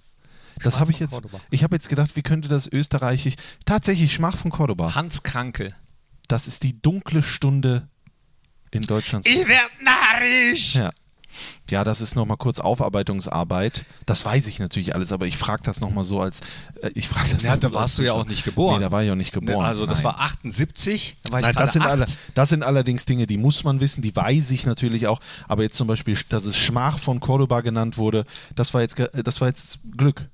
[0.56, 1.12] Das Schmach habe ich jetzt.
[1.12, 1.40] Cordoba.
[1.50, 3.34] Ich habe jetzt gedacht, wie könnte das österreichisch.
[3.64, 4.94] Tatsächlich Schmach von Cordoba.
[4.94, 5.74] Hans Krankel.
[6.28, 7.88] Das ist die dunkle Stunde
[8.70, 9.26] in Deutschland.
[9.48, 10.74] werd narrisch!
[10.74, 10.90] Ja.
[11.70, 13.84] Ja, das ist nochmal kurz Aufarbeitungsarbeit.
[14.06, 16.40] Das weiß ich natürlich alles, aber ich frage das nochmal so als.
[16.82, 18.78] Äh, ich frage das Ja, da warst du ja auch nicht geboren.
[18.78, 19.64] Nee, da war ich auch nicht geboren.
[19.64, 20.04] Also das Nein.
[20.04, 21.16] war 78.
[21.24, 24.02] Da war ich Nein, das sind, alle, das sind allerdings Dinge, die muss man wissen,
[24.02, 25.20] die weiß ich natürlich auch.
[25.48, 28.24] Aber jetzt zum Beispiel, dass es Schmach von Cordoba genannt wurde,
[28.54, 30.28] das war jetzt, das war jetzt Glück.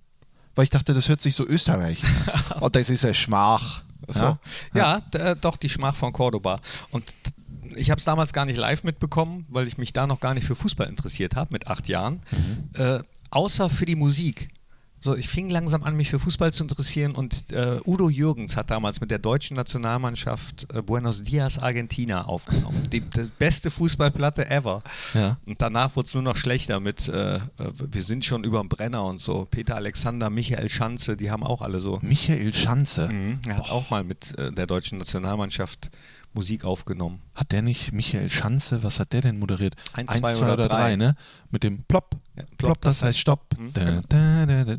[0.54, 2.02] Weil ich dachte, das hört sich so österreichisch
[2.52, 2.62] an.
[2.62, 3.82] Und das ist ja Schmach.
[4.08, 4.24] So.
[4.24, 4.38] Ja?
[4.74, 6.60] Ja, d- äh, doch, die Schmach von Cordoba.
[6.90, 7.14] Und
[7.76, 10.44] ich habe es damals gar nicht live mitbekommen, weil ich mich da noch gar nicht
[10.44, 12.20] für Fußball interessiert habe mit acht Jahren.
[12.74, 13.00] Äh,
[13.30, 14.48] außer für die Musik.
[15.00, 18.70] So, ich fing langsam an, mich für Fußball zu interessieren und äh, Udo Jürgens hat
[18.70, 22.82] damals mit der deutschen Nationalmannschaft äh, Buenos Dias Argentina aufgenommen.
[22.90, 24.82] Die, die beste Fußballplatte ever.
[25.14, 25.36] Ja.
[25.46, 27.40] Und danach wurde es nur noch schlechter mit äh, äh,
[27.92, 29.46] Wir sind schon überm Brenner und so.
[29.48, 33.08] Peter Alexander, Michael Schanze, die haben auch alle so Michael Schanze.
[33.08, 33.38] Mhm.
[33.46, 35.92] Er hat auch mal mit äh, der deutschen Nationalmannschaft
[36.34, 37.20] Musik aufgenommen.
[37.34, 39.74] Hat der nicht Michael Schanze, was hat der denn moderiert?
[39.94, 40.76] Eins, Eins, zwei zwei oder drei.
[40.76, 41.16] drei, ne?
[41.50, 42.16] Mit dem Plop.
[42.36, 43.46] Ja, Plop, das heißt Stopp.
[43.58, 44.76] Mhm, Da, da, da.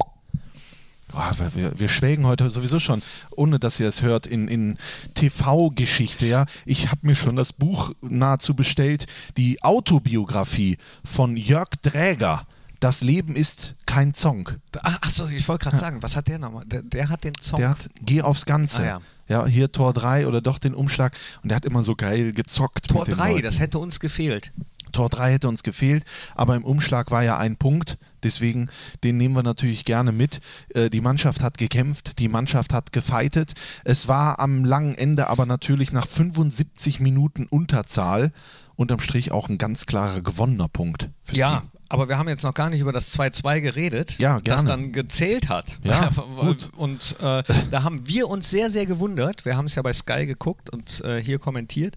[1.12, 4.78] Boah, wir, wir schwelgen heute sowieso schon, ohne dass ihr es hört, in, in
[5.16, 6.26] TV-Geschichte.
[6.28, 12.46] Ja, ich habe mir schon das Buch nahezu bestellt, die Autobiografie von Jörg Dräger.
[12.80, 14.50] Das Leben ist kein Song.
[14.84, 16.64] Ach, ach so, ich wollte gerade sagen, was hat der nochmal?
[16.66, 17.60] Der, der hat den Song.
[17.60, 18.84] Der hat Geh aufs Ganze.
[18.84, 19.02] Ah, ja.
[19.30, 19.46] Ja.
[19.46, 21.16] hier Tor 3 oder doch den Umschlag.
[21.42, 22.90] Und der hat immer so geil gezockt.
[22.90, 23.44] Tor mit den 3, Leuten.
[23.44, 24.52] das hätte uns gefehlt.
[24.92, 26.04] Tor 3 hätte uns gefehlt,
[26.36, 27.98] aber im Umschlag war ja ein Punkt.
[28.24, 28.70] Deswegen,
[29.04, 30.42] den nehmen wir natürlich gerne mit.
[30.74, 33.54] Äh, die Mannschaft hat gekämpft, die Mannschaft hat gefeitet.
[33.86, 38.32] Es war am langen Ende aber natürlich nach 75 Minuten Unterzahl
[38.76, 41.10] unterm Strich auch ein ganz klarer gewonnener Punkt.
[41.22, 41.70] fürs Ja, Team.
[41.90, 45.50] Aber wir haben jetzt noch gar nicht über das 2-2 geredet, Ja, das dann gezählt
[45.50, 45.78] hat.
[45.84, 46.70] Ja, gut.
[46.78, 49.44] Und äh, da haben wir uns sehr, sehr gewundert.
[49.46, 51.96] Wir haben es ja bei Sky geguckt und äh, hier kommentiert.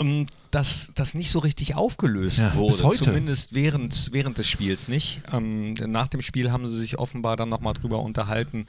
[0.00, 5.22] ähm, Dass das nicht so richtig aufgelöst Ja, wurde, zumindest während, während des Spiels nicht.
[5.32, 8.66] Ähm, nach dem Spiel haben sie sich offenbar dann nochmal drüber unterhalten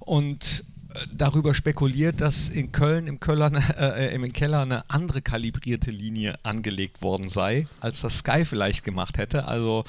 [0.00, 0.64] und
[1.12, 7.02] darüber spekuliert, dass in Köln im, Köller, äh, im Keller eine andere kalibrierte Linie angelegt
[7.02, 9.46] worden sei, als das Sky vielleicht gemacht hätte.
[9.46, 9.84] Also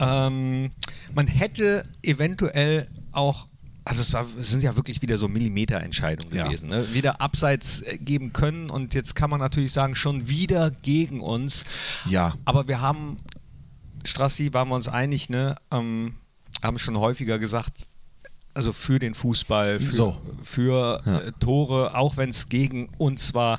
[0.00, 0.70] ähm,
[1.14, 3.48] man hätte eventuell auch
[3.82, 6.44] also es, war, es sind ja wirklich wieder so Millimeterentscheidungen Ja.
[6.46, 6.68] gewesen.
[6.68, 6.92] Ne?
[6.92, 11.64] Wieder abseits äh, geben können und jetzt kann man natürlich sagen, schon wieder gegen uns.
[12.04, 12.34] Ja.
[12.44, 13.16] Aber wir haben,
[14.04, 15.56] Strassi, waren wir uns einig, ne?
[15.72, 16.14] Ähm,
[16.62, 17.88] haben schon häufiger gesagt,
[18.54, 20.16] also für den Fußball, für, So.
[20.42, 21.18] für Ja.
[21.20, 23.58] äh, Tore, auch wenn es gegen uns war.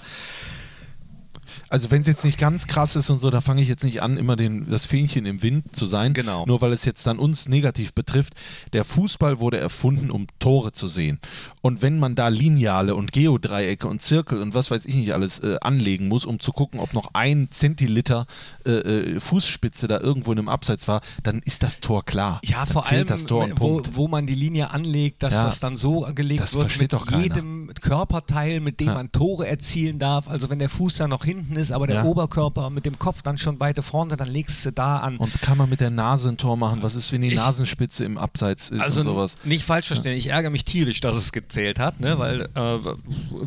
[1.70, 4.02] Also wenn es jetzt nicht ganz krass ist und so, da fange ich jetzt nicht
[4.02, 6.14] an, immer den, das Fähnchen im Wind zu sein.
[6.14, 6.46] Genau.
[6.46, 8.34] Nur weil es jetzt dann uns negativ betrifft.
[8.74, 11.20] Der Fußball wurde erfunden, um Tore zu sehen.
[11.62, 15.40] Und wenn man da Lineale und Geodreiecke und Zirkel und was weiß ich nicht alles
[15.40, 18.26] äh, anlegen muss, um zu gucken, ob noch ein Zentiliter
[18.66, 22.40] äh, äh, Fußspitze da irgendwo in einem Abseits war, dann ist das Tor klar.
[22.44, 25.44] Ja, Dann vor allem, das Tor und wo, wo man die Linie anlegt, dass Ja.
[25.46, 28.94] das dann so gelegt wird mit jedem Körperteil, mit dem Ja.
[28.96, 30.28] man Tore erzielen darf.
[30.28, 32.04] Also wenn der Fuß dann noch hinten ist, aber der Ja.
[32.04, 35.18] Oberkörper mit dem Kopf dann schon weiter vorne, dann legst du da an.
[35.18, 36.82] Und kann man mit der Nase ein Tor machen?
[36.84, 39.38] Was ist, wenn die Ich- Nasenspitze im Abseits ist Also und sowas?
[39.44, 42.18] nicht falsch verstehen, ich ärgere mich tierisch, dass es gezählt hat, ne?
[42.20, 42.50] weil, äh,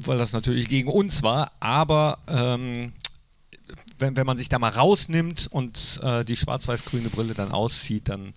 [0.06, 2.92] weil das natürlich gegen uns war, aber ähm,
[3.98, 8.34] wenn, wenn man sich da mal rausnimmt und äh, die schwarz-weiß-grüne Brille dann auszieht, dann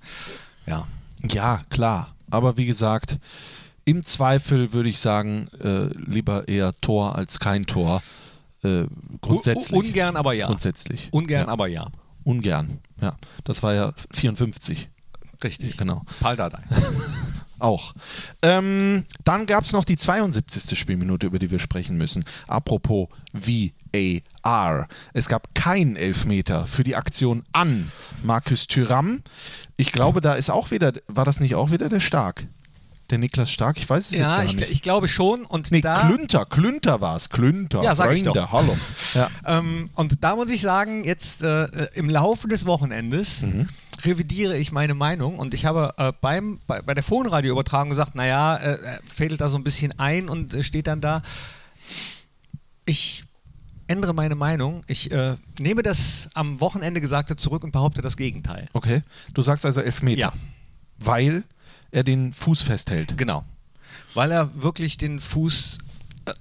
[0.66, 0.86] ja.
[1.32, 2.14] Ja, klar.
[2.30, 3.18] Aber wie gesagt,
[3.86, 8.02] im Zweifel würde ich sagen, äh, lieber eher Tor als kein Tor.
[8.64, 8.86] Äh,
[9.22, 9.74] grundsätzlich.
[9.74, 10.48] U- ungern, aber ja.
[10.48, 11.10] Grundsätzlich.
[11.12, 11.48] Ungern, ja.
[11.48, 11.88] aber ja.
[12.24, 12.80] Ungern.
[13.02, 14.90] Ja, das war ja 54.
[15.44, 15.78] Richtig.
[15.78, 16.04] Genau.
[16.20, 16.64] Pal Dardai.
[17.60, 17.94] Auch.
[18.44, 20.78] Ähm, dann gab es noch die 72.
[20.78, 22.24] Spielminute, über die wir sprechen müssen.
[22.48, 24.88] Apropos VAR.
[25.14, 27.92] Es gab keinen Elfmeter für die Aktion an
[28.24, 29.22] Markus Thüram.
[29.76, 32.48] Ich glaube, da ist auch wieder, war das nicht auch wieder der Stark?
[33.10, 33.78] Der Niklas Stark?
[33.80, 34.70] Ich weiß es jetzt Ja, gar ich, nicht.
[34.70, 35.46] ich glaube schon.
[35.46, 37.30] Und nee, da, Klünter, Klünter war es.
[37.30, 38.52] Klünter, Ja, sag ich Freunde, doch.
[38.52, 38.78] hallo.
[39.14, 39.30] Ja.
[39.46, 43.70] ähm, und da muss ich sagen, jetzt äh, äh, im Laufe des Wochenendes Mhm.
[44.04, 48.58] revidiere ich meine Meinung und ich habe äh, beim, bei, bei der Phonradioübertragung gesagt, naja,
[48.58, 51.22] äh, er fädelt da so ein bisschen ein und äh, steht dann da.
[52.86, 53.24] Ich
[53.88, 54.84] ändere meine Meinung.
[54.88, 58.68] Ich äh, nehme das am Wochenende Gesagte zurück und behaupte das Gegenteil.
[58.74, 59.02] Okay,
[59.34, 60.20] du sagst also Elfmeter.
[60.20, 60.34] Ja.
[61.00, 61.44] Weil
[61.92, 63.18] er den Fuß festhält.
[63.18, 63.44] Genau.
[64.14, 65.78] Weil er wirklich den Fuß
[66.26, 66.34] äh,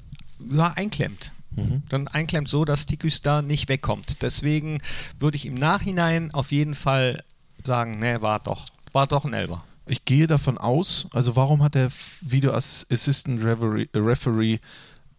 [0.50, 1.32] ja, einklemmt.
[1.54, 1.82] Mhm.
[1.88, 4.22] Dann einklemmt so, dass Tikus da nicht wegkommt.
[4.22, 4.80] Deswegen
[5.18, 7.22] würde ich im Nachhinein auf jeden Fall
[7.64, 9.64] sagen, ne, war doch, war doch ein Elber.
[9.86, 14.58] Ich gehe davon aus, also warum hat der Video Ass- Assistant Referee, Referee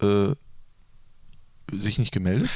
[0.02, 0.36] äh,
[1.72, 2.50] sich nicht gemeldet?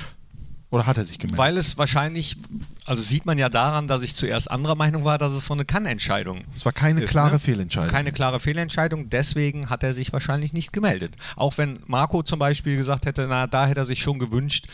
[0.72, 1.38] Oder hat er sich gemeldet?
[1.38, 2.38] Weil es wahrscheinlich,
[2.86, 5.66] also sieht man ja daran, dass ich zuerst anderer Meinung war, dass es so eine
[5.66, 7.40] Kann-Entscheidung es war keine ist, klare ne?
[7.40, 7.92] Fehlentscheidung.
[7.92, 11.16] Keine klare Fehlentscheidung, deswegen hat er sich wahrscheinlich nicht gemeldet.
[11.36, 14.68] Auch wenn Marco zum Beispiel gesagt hätte, na, da hätte er sich schon gewünscht,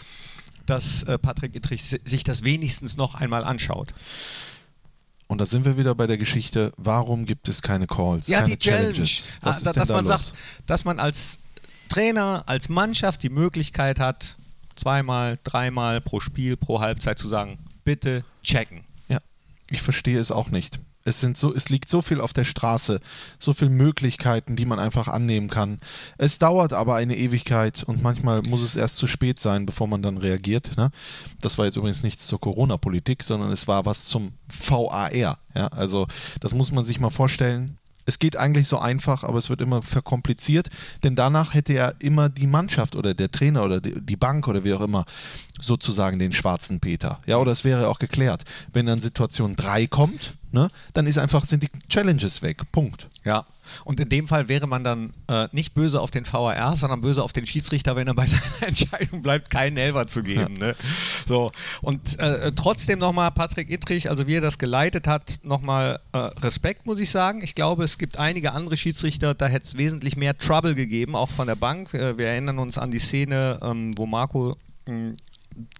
[0.67, 3.93] dass äh, Patrick Ittrich si- sich das wenigstens noch einmal anschaut.
[5.25, 8.51] Und da sind wir wieder bei der Geschichte, warum gibt es keine Calls, Ja, keine
[8.55, 8.93] die Challenge.
[8.93, 9.27] Challenges?
[9.41, 10.27] Was Ah, ist da- denn dass da man los?
[10.27, 10.33] sagt,
[10.67, 11.39] dass man als
[11.89, 14.35] Trainer, als Mannschaft die Möglichkeit hat,
[14.77, 18.83] zweimal, dreimal pro Spiel, pro Halbzeit zu sagen, bitte checken.
[19.09, 19.19] Ja,
[19.69, 20.79] ich verstehe es auch nicht.
[21.07, 22.99] Es, sind so, es liegt so viel auf der Straße,
[23.39, 25.79] so viele Möglichkeiten, die man einfach annehmen kann.
[26.17, 30.01] Es dauert aber eine Ewigkeit und manchmal muss es erst zu spät sein, bevor man
[30.01, 30.75] dann reagiert.
[30.75, 30.91] Ne?
[31.39, 35.13] Das war jetzt übrigens nichts zur Corona-Politik, sondern es war was zum VAR.
[35.55, 35.67] Ja?
[35.67, 36.07] Also
[36.41, 37.77] das muss man sich mal vorstellen.
[38.07, 40.69] Es geht eigentlich so einfach, aber es wird immer verkompliziert,
[41.03, 44.73] denn danach hätte ja immer die Mannschaft oder der Trainer oder die Bank oder wie
[44.73, 45.05] auch immer
[45.59, 47.19] sozusagen den schwarzen Peter.
[47.25, 48.45] Ja, oder es wäre auch geklärt.
[48.71, 52.71] Wenn dann Situation 3 kommt, ne, dann ist einfach, sind die Challenges weg.
[52.71, 53.07] Punkt.
[53.23, 53.45] Ja,
[53.83, 57.23] und in dem Fall wäre man dann äh, nicht böse auf den VAR, sondern böse
[57.23, 60.57] auf den Schiedsrichter, wenn er bei seiner Entscheidung bleibt, keinen Elfer zu geben.
[60.61, 60.67] Ja.
[60.67, 60.75] Ne?
[61.27, 66.17] So, und äh, trotzdem nochmal Patrick Ittrich, also wie er das geleitet hat, nochmal äh,
[66.17, 67.41] Respekt, muss ich sagen.
[67.41, 71.29] Ich glaube, es gibt einige andere Schiedsrichter, da hätte es wesentlich mehr Trouble gegeben, auch
[71.29, 71.93] von der Bank.
[71.93, 74.55] Äh, wir erinnern uns an die Szene, ähm, wo Marco
[74.85, 75.17] hm,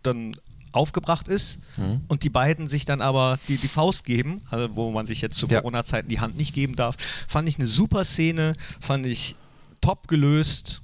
[0.04, 0.36] dann
[0.72, 2.02] aufgebracht ist mhm.
[2.08, 5.38] und die beiden sich dann aber die, die Faust geben, also wo man sich jetzt
[5.38, 5.60] zu ja.
[5.60, 6.96] Corona-Zeiten die Hand nicht geben darf,
[7.28, 9.36] fand ich eine super Szene, fand ich
[9.82, 10.82] top gelöst.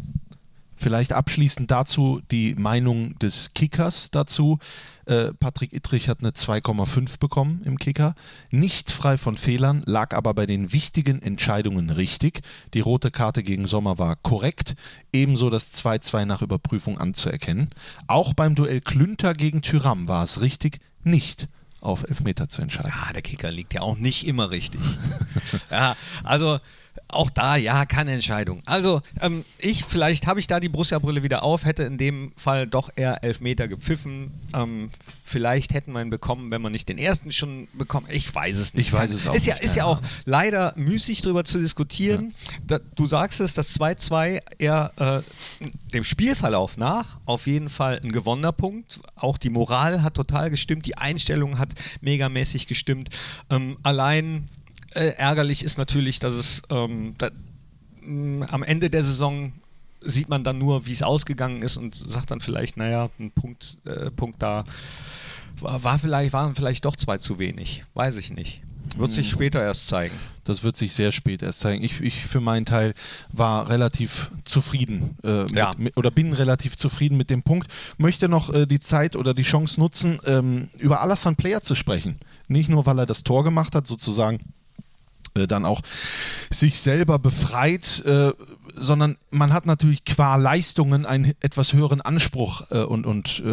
[0.84, 4.60] Vielleicht abschließend dazu die Meinung des Kickers dazu.
[5.06, 8.16] Äh, Patrick Ittrich hat eine 2,5 bekommen im Kicker.
[8.52, 12.42] Nicht frei von Fehlern, lag aber bei den wichtigen Entscheidungen richtig.
[12.74, 14.76] Die rote Karte gegen Sommer war korrekt,
[15.14, 17.70] ebenso das 2-2 nach Überprüfung anzuerkennen.
[18.08, 21.48] Auch beim Duell Klünter gegen Tyram war es richtig, nicht
[21.80, 22.92] auf Elfmeter zu entscheiden.
[22.94, 24.82] Ja, der Kicker liegt ja auch nicht immer richtig.
[25.72, 26.60] ja, also
[27.08, 28.62] auch da, ja, keine Entscheidung.
[28.66, 32.68] Also, ähm, ich, vielleicht habe ich da die Borussia-Brille wieder auf, hätte in dem Fall
[32.68, 34.32] doch eher Elfmeter gepfiffen.
[34.54, 34.90] Ähm,
[35.24, 38.08] vielleicht hätten wir ihn bekommen, wenn man nicht den ersten schon bekommen.
[38.10, 38.88] Ich weiß es nicht.
[38.88, 39.64] Ich weiß es auch ist ja, nicht.
[39.64, 42.34] Ist ja auch leider müßig darüber zu diskutieren.
[42.52, 42.58] Ja.
[42.68, 48.12] Da, du sagst es, das 2-2 eher äh, dem Spielverlauf nach auf jeden Fall ein
[48.12, 49.00] gewonnener Punkt.
[49.16, 51.70] Auch die Moral hat total gestimmt, die Einstellung hat
[52.02, 53.10] megamäßig gestimmt.
[53.50, 54.50] Ähm, allein
[54.96, 57.30] äh, ärgerlich ist natürlich, dass es ähm, da,
[58.02, 59.54] mh, am Ende der Saison
[60.02, 63.78] sieht man dann nur, wie es ausgegangen ist und sagt dann vielleicht, naja, ein Punkt,
[63.86, 64.66] äh, Punkt da
[65.60, 67.86] war vielleicht, waren vielleicht doch zwei zu wenig.
[67.94, 68.62] Weiß ich nicht.
[68.98, 69.34] Wird sich hm.
[69.34, 70.14] später erst zeigen.
[70.44, 71.84] Das wird sich sehr spät erst zeigen.
[71.84, 72.94] Ich, ich für meinen Teil
[73.32, 75.72] war relativ zufrieden äh, ja.
[75.78, 77.72] mit, oder bin relativ zufrieden mit dem Punkt.
[77.98, 82.18] Möchte noch äh, die Zeit oder die Chance nutzen, ähm, über Alassane Player zu sprechen.
[82.50, 84.40] Nicht nur, weil er das Tor gemacht hat, sozusagen
[85.36, 85.82] äh, dann auch
[86.52, 88.32] sich selber befreit, äh,
[88.76, 93.44] sondern man hat natürlich qua Leistungen einen etwas höheren Anspruch äh, und, und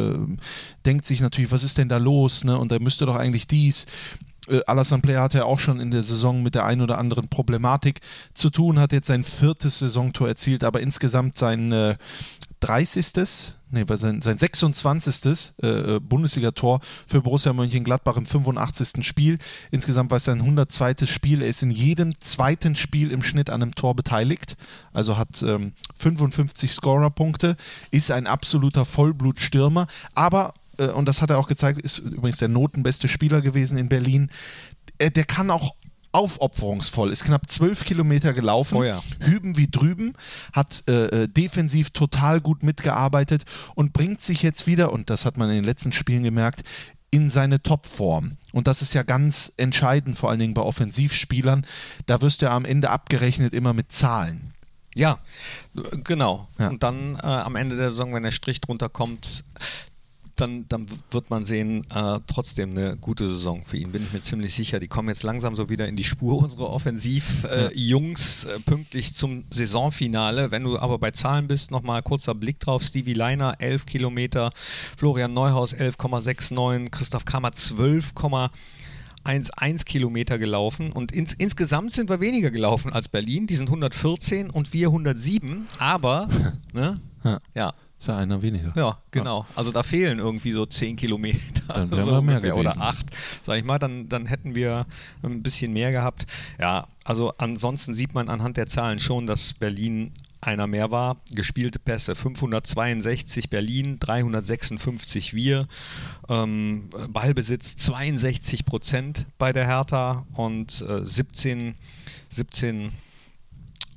[0.86, 2.44] denkt sich natürlich, was ist denn da los?
[2.44, 2.58] Ne?
[2.58, 3.86] Und er müsste doch eigentlich dies.
[4.66, 8.00] Alassane Player hatte ja auch schon in der Saison mit der einen oder anderen Problematik
[8.34, 11.96] zu tun, hat jetzt sein viertes Saisontor erzielt, aber insgesamt sein
[12.60, 13.06] 30
[13.70, 15.54] nee, sein, sein 26.
[15.62, 19.04] Äh, äh, Bundesliga-Tor für Borussia Mönchengladbach im 85.
[19.04, 19.38] Spiel.
[19.70, 21.06] Insgesamt war es sein 102.
[21.06, 21.42] Spiel.
[21.42, 24.56] Er ist in jedem zweiten Spiel im Schnitt an einem Tor beteiligt,
[24.92, 27.56] also hat ähm, 55 Scorer-Punkte,
[27.90, 32.48] ist ein absoluter Vollblutstürmer, aber äh, und das hat er auch gezeigt, ist übrigens der
[32.48, 34.30] notenbeste Spieler gewesen in Berlin.
[34.98, 35.74] Äh, der kann auch
[36.12, 39.02] aufopferungsvoll, ist knapp zwölf Kilometer gelaufen, oh ja.
[39.20, 40.14] hüben wie drüben,
[40.52, 43.44] hat äh, äh, defensiv total gut mitgearbeitet
[43.74, 46.62] und bringt sich jetzt wieder, und das hat man in den letzten Spielen gemerkt,
[47.10, 48.36] in seine Topform.
[48.52, 51.66] Und das ist ja ganz entscheidend, vor allen Dingen bei Offensivspielern.
[52.06, 54.54] Da wirst du ja am Ende abgerechnet immer mit Zahlen.
[54.94, 55.18] Ja,
[56.04, 56.48] genau.
[56.58, 56.68] Ja.
[56.68, 59.44] Und dann äh, am Ende der Saison, wenn der Strich drunter kommt,
[60.36, 64.22] dann, dann wird man sehen, äh, trotzdem eine gute Saison für ihn, bin ich mir
[64.22, 64.80] ziemlich sicher.
[64.80, 69.44] Die kommen jetzt langsam so wieder in die Spur, unsere Offensiv-Jungs, äh, äh, pünktlich zum
[69.50, 70.50] Saisonfinale.
[70.50, 72.82] Wenn du aber bei Zahlen bist, nochmal kurzer Blick drauf.
[72.82, 74.52] Stevie Leiner, 11 Kilometer,
[74.96, 82.92] Florian Neuhaus, 11,69, Christoph Kammer, 12,11 Kilometer gelaufen und ins, insgesamt sind wir weniger gelaufen
[82.92, 83.46] als Berlin.
[83.46, 86.28] Die sind 114 und wir 107, aber
[86.72, 87.38] ne, ja.
[87.54, 87.74] ja.
[88.00, 88.72] Ist ja einer weniger.
[88.76, 89.44] Ja, genau.
[89.54, 92.58] Also da fehlen irgendwie so 10 Kilometer dann wären so mehr gewesen.
[92.58, 93.06] oder 8,
[93.44, 93.78] sag ich mal.
[93.78, 94.86] Dann, dann hätten wir
[95.22, 96.26] ein bisschen mehr gehabt.
[96.58, 101.18] Ja, also ansonsten sieht man anhand der Zahlen schon, dass Berlin einer mehr war.
[101.32, 105.68] Gespielte Pässe 562 Berlin, 356 wir.
[106.30, 111.74] Ähm, Ballbesitz 62 Prozent bei der Hertha und äh, 17,
[112.30, 112.92] 17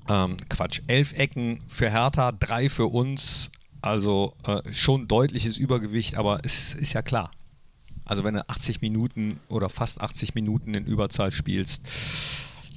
[0.10, 3.50] ähm, Quatsch, 11 Ecken für Hertha, 3 für uns,
[3.84, 7.32] also äh, schon deutliches Übergewicht, aber es ist ja klar.
[8.06, 11.82] Also wenn du 80 Minuten oder fast 80 Minuten in Überzahl spielst,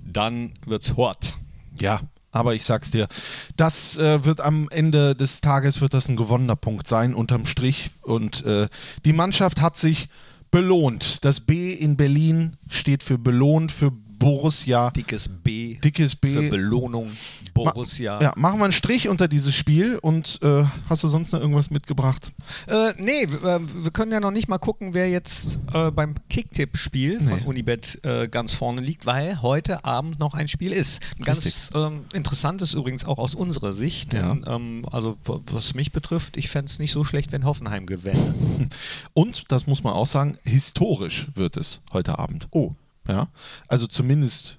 [0.05, 1.35] dann wird's hart.
[1.81, 2.01] Ja,
[2.33, 3.09] aber ich sag's dir,
[3.57, 7.91] das äh, wird am Ende des Tages wird das ein gewonnener Punkt sein, unterm Strich.
[8.03, 8.69] Und äh,
[9.05, 10.09] die Mannschaft hat sich
[10.51, 11.25] belohnt.
[11.25, 14.91] Das B in Berlin steht für belohnt, für Borussia.
[14.91, 15.77] Dickes B.
[15.83, 16.35] Dickes B.
[16.35, 17.11] Für Belohnung.
[17.55, 18.17] Borussia.
[18.17, 21.41] Ma ja, machen wir einen Strich unter dieses Spiel und äh, hast du sonst noch
[21.41, 22.33] irgendwas mitgebracht?
[22.67, 27.19] Äh, nee, äh, wir können ja noch nicht mal gucken, wer jetzt äh, beim Kicktipp-Spiel
[27.21, 27.29] nee.
[27.31, 31.01] von Unibet äh, ganz vorne liegt, weil heute Abend noch ein Spiel ist.
[31.19, 34.13] Ein ganz ähm, interessantes übrigens auch aus unserer Sicht.
[34.13, 34.57] Denn, ja.
[34.57, 38.35] ähm, also was mich betrifft, ich fände es nicht so schlecht, wenn Hoffenheim gewinnt.
[39.15, 42.49] Und, das muss man auch sagen, historisch wird es heute Abend.
[42.51, 42.75] Oh.
[43.09, 43.29] Ja,
[43.69, 44.59] also zumindest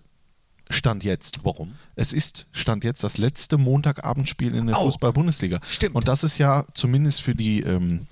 [0.70, 1.40] Stand jetzt.
[1.44, 1.76] Warum?
[1.96, 5.60] Es ist Stand jetzt das letzte Montagabendspiel in der Oh, Fußball-Bundesliga.
[5.68, 5.96] stimmt.
[5.96, 8.06] Und das ist ja zumindest für die ähm,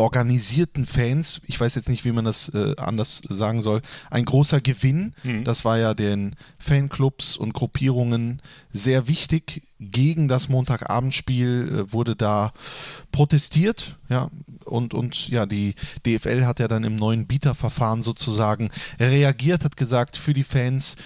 [0.00, 4.60] organisierten Fans, ich weiß jetzt nicht, wie man das äh, anders sagen soll, ein großer
[4.60, 5.14] Gewinn.
[5.22, 5.44] Mhm.
[5.44, 8.40] Das war ja den Fanclubs und Gruppierungen
[8.72, 9.62] sehr wichtig.
[9.78, 12.52] Gegen das Montagabendspiel äh, wurde da
[13.12, 14.28] protestiert, ja,
[14.64, 15.74] und, und ja, die
[16.06, 20.96] DFL hat ja dann im neuen Bieterverfahren sozusagen reagiert, hat gesagt, für die Fans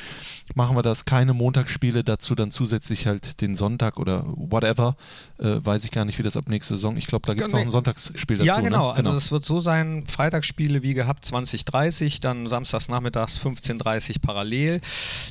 [0.55, 4.97] machen wir das, keine Montagsspiele, dazu dann zusätzlich halt den Sonntag oder whatever,
[5.39, 7.53] äh, weiß ich gar nicht, wie das ab nächste Saison, ich glaube, da gibt es
[7.53, 7.71] Ja, noch ein.
[7.71, 8.47] Sonntagsspiel dazu.
[8.47, 8.93] Ja, genau.
[8.93, 8.99] Ne?
[8.99, 14.81] Also es wird so sein, Freitagsspiele wie gehabt 20.30, dann samstags nachmittags 15.30 parallel.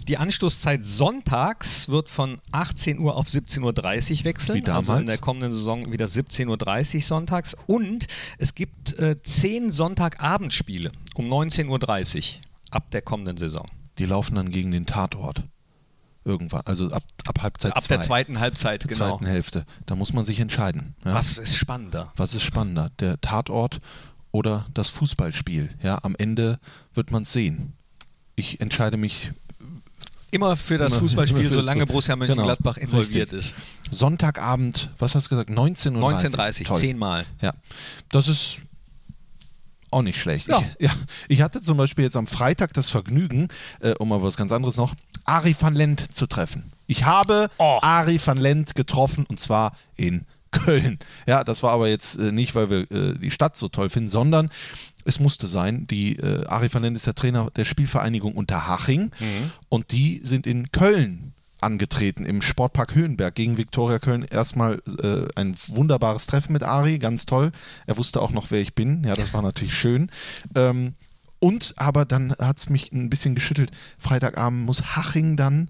[0.08, 3.62] Die Anstoßzeit sonntags wird von 18 Uhr auf 17.30
[4.20, 4.58] Uhr wechseln.
[4.58, 4.90] Wie damals.
[4.90, 7.56] Also in der kommenden Saison wieder 17.30 Uhr sonntags.
[7.68, 13.68] Und es gibt äh, 10 Sonntagabendspiele um 19.30 Uhr ab der kommenden Saison.
[13.98, 15.44] Die laufen dann gegen den Tatort.
[16.26, 19.10] Irgendwann, also ab, ab Halbzeit Ab zwei, der zweiten Halbzeit, der genau.
[19.18, 19.66] zweiten Hälfte.
[19.86, 20.96] Da muss man sich entscheiden.
[21.04, 21.14] Ja?
[21.16, 22.14] Was ist spannender?
[22.16, 23.82] Was ist spannender, der Tatort
[24.32, 25.70] oder das Fußballspiel?
[25.82, 26.60] Ja, am Ende
[26.94, 27.74] wird man es sehen.
[28.36, 29.32] Ich entscheide mich
[30.32, 33.54] Immer für das Immer- Fußballspiel, immer für solange Borussia Mönchengladbach Genau, involviert richtig.
[33.54, 33.56] ist.
[33.92, 35.50] Sonntagabend, was hast du gesagt?
[35.52, 36.10] 19.30 Uhr.
[36.10, 36.80] 19.30 Toll.
[36.80, 37.26] zehnmal.
[37.42, 37.54] Ja,
[38.10, 38.62] das ist
[39.94, 40.48] auch nicht schlecht.
[40.48, 40.62] Ja.
[40.78, 40.92] Ich, ja,
[41.30, 43.48] ich hatte zum Beispiel jetzt am Freitag das Vergnügen,
[43.82, 44.94] äh, um mal was ganz anderes noch,
[45.26, 46.72] Ari van Lent zu treffen.
[46.88, 47.80] Ich habe Oh.
[47.82, 51.00] Ari van Lent getroffen und zwar in Köln.
[51.26, 54.10] Ja, das war aber jetzt äh, nicht, weil wir äh, die Stadt so toll finden,
[54.10, 54.50] sondern
[55.06, 55.88] es musste sein.
[55.88, 59.12] Die äh, Ari van Lent ist der Trainer der Spielvereinigung Unterhaching
[59.70, 64.24] und die sind in Köln angetreten im Sportpark Höhenberg gegen Viktoria Köln.
[64.24, 67.52] Erstmal äh, ein wunderbares Treffen mit Ari, ganz toll.
[67.88, 69.04] Er wusste auch noch, wer ich bin.
[69.04, 70.10] Ja, das war natürlich schön.
[70.56, 70.94] Ähm,
[71.40, 73.72] und aber dann hat es mich ein bisschen geschüttelt.
[73.98, 75.70] Freitagabend muss Haching dann,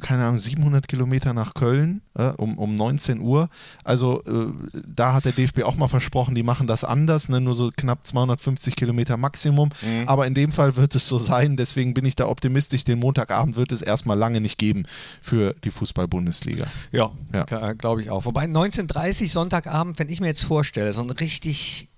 [0.00, 3.48] keine Ahnung, 700 Kilometer nach Köln äh, um, um 19 Uhr.
[3.82, 4.52] Also äh,
[4.86, 7.40] da hat der DFB auch mal versprochen, die machen das anders, ne?
[7.40, 9.70] nur so knapp 250 Kilometer Maximum.
[10.06, 11.56] Aber in dem Fall wird es so sein.
[11.56, 12.84] Deswegen bin ich da optimistisch.
[12.84, 14.84] Den Montagabend wird es erstmal lange nicht geben
[15.20, 16.66] für die Fußball-Bundesliga.
[16.92, 17.72] Ja, Ja.
[17.72, 18.24] glaube ich auch.
[18.24, 21.88] Wobei 19.30 Sonntagabend, wenn ich mir jetzt vorstelle, so ein richtig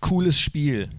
[0.00, 0.90] cooles Spiel.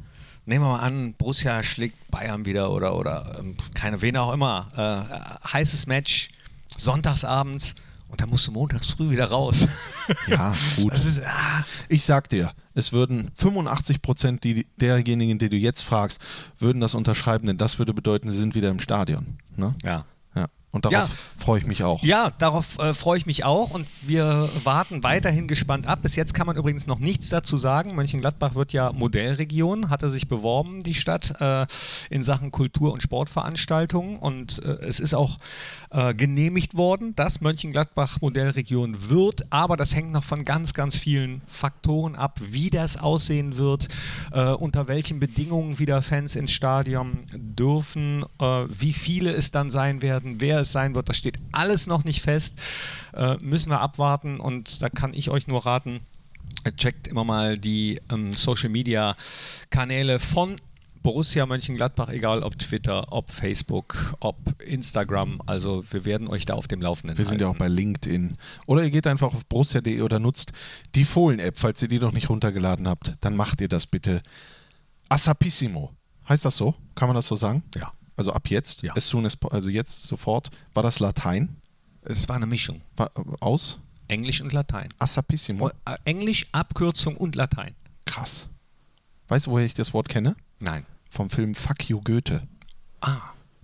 [0.46, 4.68] Nehmen wir mal an, Borussia schlägt Bayern wieder oder, oder ähm, keine, wen auch immer.
[4.76, 6.30] Äh, heißes Match,
[6.80, 7.76] sonntagsabends
[8.10, 9.68] und dann musst du montags früh wieder raus.
[10.28, 10.94] Ja, gut.
[10.94, 16.20] Ist, ah, Ich sag dir, es würden 85 Prozent die, derjenigen, die du jetzt fragst,
[16.58, 19.38] würden das unterschreiben, denn das würde bedeuten, sie sind wieder im Stadion.
[19.56, 19.76] Ne?
[19.84, 20.06] ja.
[20.72, 21.10] Und darauf Ja.
[21.36, 22.04] freue ich mich auch.
[22.04, 26.04] Ja, darauf äh, freue ich mich auch und wir warten weiterhin gespannt ab.
[26.04, 27.96] Bis jetzt kann man übrigens noch nichts dazu sagen.
[27.96, 31.66] Mönchengladbach wird ja Modellregion, hatte sich beworben, die Stadt, äh,
[32.12, 35.40] in Sachen Kultur- und Sportveranstaltungen und äh, es ist auch
[35.92, 41.42] äh, genehmigt worden, dass Mönchengladbach Modellregion wird, aber das hängt noch von ganz, ganz vielen
[41.48, 43.88] Faktoren ab, wie das aussehen wird,
[44.32, 50.04] äh, unter welchen Bedingungen wieder Fans ins Stadion dürfen, äh, wie viele es dann sein
[50.04, 52.60] werden, wer es sein wird, das steht alles noch nicht fest.
[53.14, 56.02] Äh, müssen wir abwarten und da kann ich euch nur raten,
[56.78, 59.16] checkt immer mal die ähm, Social Media
[59.70, 60.56] Kanäle von
[61.02, 65.42] Borussia Mönchengladbach, egal ob Twitter, ob Facebook, ob Instagram.
[65.46, 67.60] Also wir werden euch da auf dem Laufenden Wir sind ja auch halten.
[67.60, 68.36] bei LinkedIn.
[68.66, 70.52] Oder ihr geht einfach auf borussia.de oder nutzt
[70.96, 73.14] die Fohlen-App, falls ihr die noch nicht runtergeladen habt.
[73.22, 74.22] Dann macht ihr das bitte.
[75.08, 75.94] Assapissimo.
[76.28, 76.76] Heißt das so?
[76.96, 77.64] Kann man das so sagen?
[77.76, 77.92] Ja.
[78.20, 78.94] Also ab jetzt, Ja.
[78.98, 81.56] as soon as, also jetzt sofort, war das Latein?
[82.02, 82.82] Es war eine Mischung.
[82.98, 83.78] War, aus?
[84.10, 84.90] Englisch und Latein.
[85.00, 85.70] Assapissimo.
[85.86, 87.74] Äh, Englisch, Abkürzung und Latein.
[88.06, 88.50] Krass.
[89.30, 90.36] Weißt du, woher ich das Wort kenne?
[90.60, 90.86] Nein.
[91.10, 92.42] Vom Film Fuck You Goethe.
[93.00, 93.22] Ah,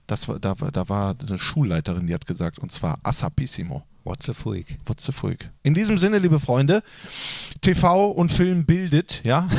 [0.08, 3.84] Das war, da, war- da war eine Schulleiterin, die hat gesagt, und zwar Assapissimo.
[4.06, 4.78] what's a freak?
[4.86, 5.50] What's the freak?
[5.64, 6.82] In diesem Sinne, liebe Freunde,
[7.60, 9.50] TV und Film bildet, ja.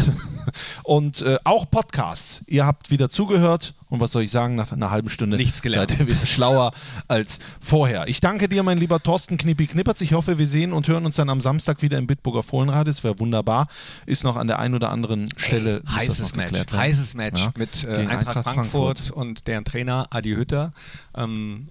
[0.86, 2.44] Und äh, auch Podcasts.
[2.46, 5.90] Ihr habt wieder zugehört und was soll ich sagen, nach einer halben Stunde Nichts gelernt.
[5.90, 6.70] seid ihr wieder schlauer
[7.08, 8.06] als vorher.
[8.06, 10.00] Ich danke dir, mein lieber Thorsten Knippi Knippertz.
[10.02, 12.86] Ich hoffe, wir sehen und hören uns dann am Samstag wieder im Bitburger Fohlenrad.
[12.86, 13.66] Das wäre wunderbar.
[14.06, 15.80] Ist noch an der einen oder anderen Stelle.
[15.84, 16.72] das heißes Match.
[16.72, 20.72] Heißes Match Ja, mit äh, gegen Eintracht, Frankfurt, und deren Trainer Adi Hütter.
[21.16, 21.66] Ähm,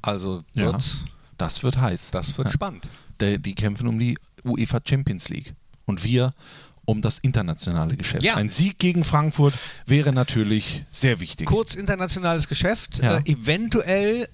[0.00, 1.04] also Ja, wird,
[1.36, 2.10] das wird heiß.
[2.10, 2.52] das wird Ja.
[2.54, 2.88] spannend.
[3.20, 5.54] Der, die kämpfen um die UEFA Champions League.
[5.84, 6.32] Und wir
[6.86, 8.22] um das internationale Geschäft.
[8.22, 8.36] Ja.
[8.36, 11.46] Ein Sieg gegen Frankfurt wäre natürlich sehr wichtig.
[11.46, 12.98] Kurz internationales Geschäft.
[13.02, 13.18] Ja.
[13.18, 14.28] Äh, eventuell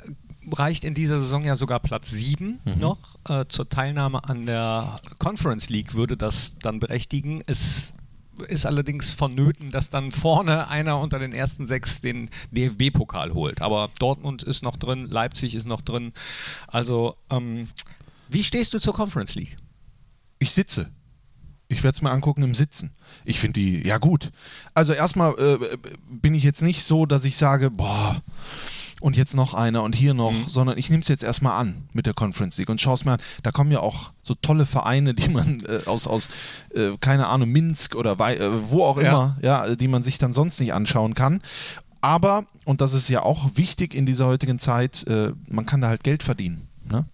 [0.52, 2.78] reicht in dieser Saison ja sogar Platz 7 Mhm.
[2.78, 2.98] noch.
[3.28, 7.42] Äh, zur Teilnahme an der Conference League würde das dann berechtigen.
[7.46, 7.92] Es
[8.48, 13.62] ist allerdings vonnöten, dass dann vorne einer unter den ersten sechs den DFB-Pokal holt.
[13.62, 16.12] Aber Dortmund ist noch drin, Leipzig ist noch drin.
[16.66, 17.68] Also, ähm,
[18.28, 19.56] wie stehst du zur Conference League?
[20.38, 20.90] Ich sitze.
[21.72, 22.92] Ich werde es mir angucken im Sitzen.
[23.24, 24.30] Ich finde die, ja gut.
[24.74, 25.58] Also erstmal äh,
[26.08, 28.22] bin ich jetzt nicht so, dass ich sage, boah,
[29.02, 30.44] und jetzt noch einer und hier noch, mhm.
[30.46, 33.12] sondern ich nehme es jetzt erstmal an mit der Conference League und schaue es mir
[33.12, 33.20] an.
[33.42, 36.28] Da kommen ja auch so tolle Vereine, die man äh, aus, aus
[36.72, 39.66] äh, keine Ahnung, Minsk oder äh, wo auch immer, ja.
[39.66, 41.42] ja, die man sich dann sonst nicht anschauen kann.
[42.00, 45.88] Aber, und das ist ja auch wichtig in dieser heutigen Zeit, äh, man kann da
[45.88, 46.68] halt Geld verdienen.
[46.88, 47.04] Ne?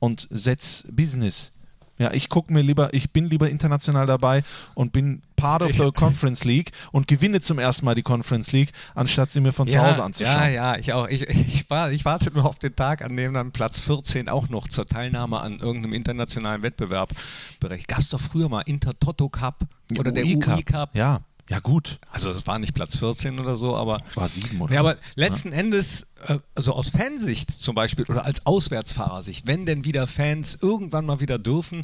[0.00, 1.52] Und setz Business
[2.00, 4.42] ja, ich gucke mir lieber, ich bin lieber international dabei
[4.74, 8.70] und bin part of the Conference League und gewinne zum ersten Mal die Conference League,
[8.94, 10.34] anstatt sie mir von ja, zu Hause anzuschauen.
[10.34, 11.08] Ja, ja, ich auch.
[11.08, 14.48] Ich, ich, war, ich warte nur auf den Tag, an dem dann Platz 14 auch
[14.48, 17.12] noch zur Teilnahme an irgendeinem internationalen Wettbewerb
[17.60, 17.88] berechtigt.
[17.88, 19.66] Gab es doch früher mal Inter-Toto Cup
[19.98, 20.64] oder der UI Cup.
[20.64, 20.96] Cup.
[20.96, 21.20] Ja.
[21.50, 21.98] Ja, gut.
[22.12, 24.00] Also es war nicht Platz 14 oder so, aber.
[24.14, 25.58] War sieben oder ja, aber letzten ja.
[25.58, 31.06] Endes, äh, also aus Fansicht zum Beispiel oder als Auswärtsfahrersicht, wenn denn wieder Fans irgendwann
[31.06, 31.80] mal wieder dürfen,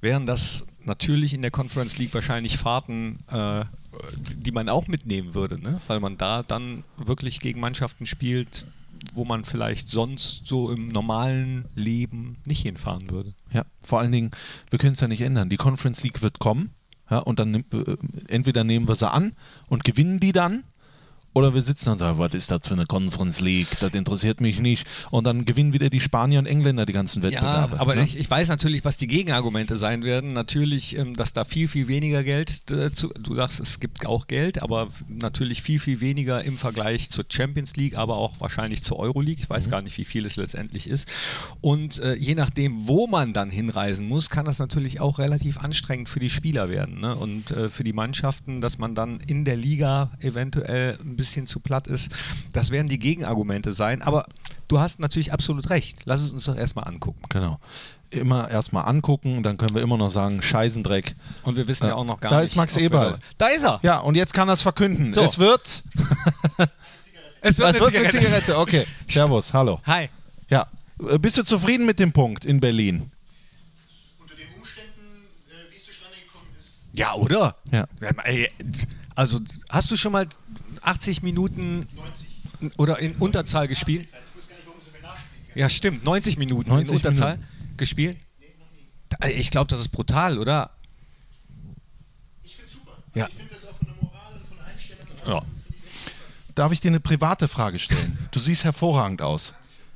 [0.00, 3.66] wären das natürlich in der Conference League wahrscheinlich Fahrten, äh,
[4.36, 5.82] die man auch mitnehmen würde, ne?
[5.86, 8.66] weil man da dann wirklich gegen Mannschaften spielt,
[9.12, 13.34] wo man vielleicht sonst so im normalen Leben nicht hinfahren würde.
[13.52, 14.30] Ja, vor allen Dingen,
[14.70, 15.50] wir können es ja nicht ändern.
[15.50, 16.70] Die Conference League wird kommen
[17.10, 17.96] ja, und dann äh,
[18.28, 19.32] entweder nehmen wir sie an
[19.68, 20.64] und gewinnen die dann
[21.32, 23.68] oder wir sitzen und sagen, was ist das für eine Conference League?
[23.80, 24.86] Das interessiert mich nicht.
[25.10, 27.76] Und dann gewinnen wieder die Spanier und Engländer die ganzen Wettbewerbe.
[27.76, 28.02] Ja, aber ne?
[28.02, 30.32] ich, ich, weiß natürlich, was die Gegenargumente sein werden.
[30.32, 34.26] Natürlich, ähm, dass da viel, viel weniger Geld, äh, zu, du sagst, es gibt auch
[34.26, 38.98] Geld, aber natürlich viel, viel weniger im Vergleich zur Champions League, aber auch wahrscheinlich zur
[38.98, 39.40] Euroleague.
[39.40, 39.70] Ich weiß mhm.
[39.70, 41.06] gar nicht, wie viel es letztendlich ist.
[41.60, 46.08] Und äh, je nachdem, wo man dann hinreisen muss, kann das natürlich auch relativ anstrengend
[46.08, 47.00] für die Spieler werden.
[47.00, 47.14] Ne?
[47.14, 51.60] Und äh, für die Mannschaften, dass man dann in der Liga eventuell ein bisschen zu
[51.60, 52.10] platt ist.
[52.52, 54.02] Das werden die Gegenargumente sein.
[54.02, 54.26] Aber
[54.68, 56.00] du hast natürlich absolut recht.
[56.04, 57.22] Lass es uns doch erstmal angucken.
[57.28, 57.60] Genau
[58.10, 61.14] immer erstmal angucken, dann können wir immer noch sagen, Scheißendreck.
[61.44, 62.50] Und wir wissen ja, auch noch gar da nicht.
[62.50, 63.18] Da ist Max Eberl.
[63.38, 63.78] Da ist er.
[63.82, 65.14] Ja, und jetzt kann er es verkünden.
[65.14, 65.22] So.
[65.22, 65.84] Es wird.
[67.40, 67.98] es wird, es eine, wird Zigarette.
[67.98, 68.58] eine Zigarette.
[68.58, 68.86] Okay.
[69.08, 69.80] Servus, hallo.
[69.86, 70.08] Hi.
[70.48, 70.66] Ja.
[71.20, 73.10] Bist du zufrieden mit dem Punkt in Berlin?
[74.20, 76.79] Unter den Umständen, äh, wie es zustande gekommen ist.
[76.92, 77.56] Ja, oder?
[77.70, 77.86] Ja.
[79.14, 80.26] Also, hast du schon mal
[80.82, 82.78] 80 Minuten 90.
[82.78, 84.08] oder in Unterzahl gespielt?
[85.54, 86.04] Ja, stimmt.
[86.04, 87.76] 90 Minuten 90 in Unterzahl Minuten.
[87.76, 88.16] gespielt?
[89.28, 90.70] Ich glaube, das ist brutal, oder?
[92.42, 92.92] Ich finde es super.
[93.14, 93.26] Ja.
[93.28, 95.06] Ich finde das auch von der Moral und von der Einstellung.
[95.26, 95.42] Ja.
[96.54, 98.16] Darf ich dir eine private Frage stellen?
[98.30, 99.54] Du siehst hervorragend aus.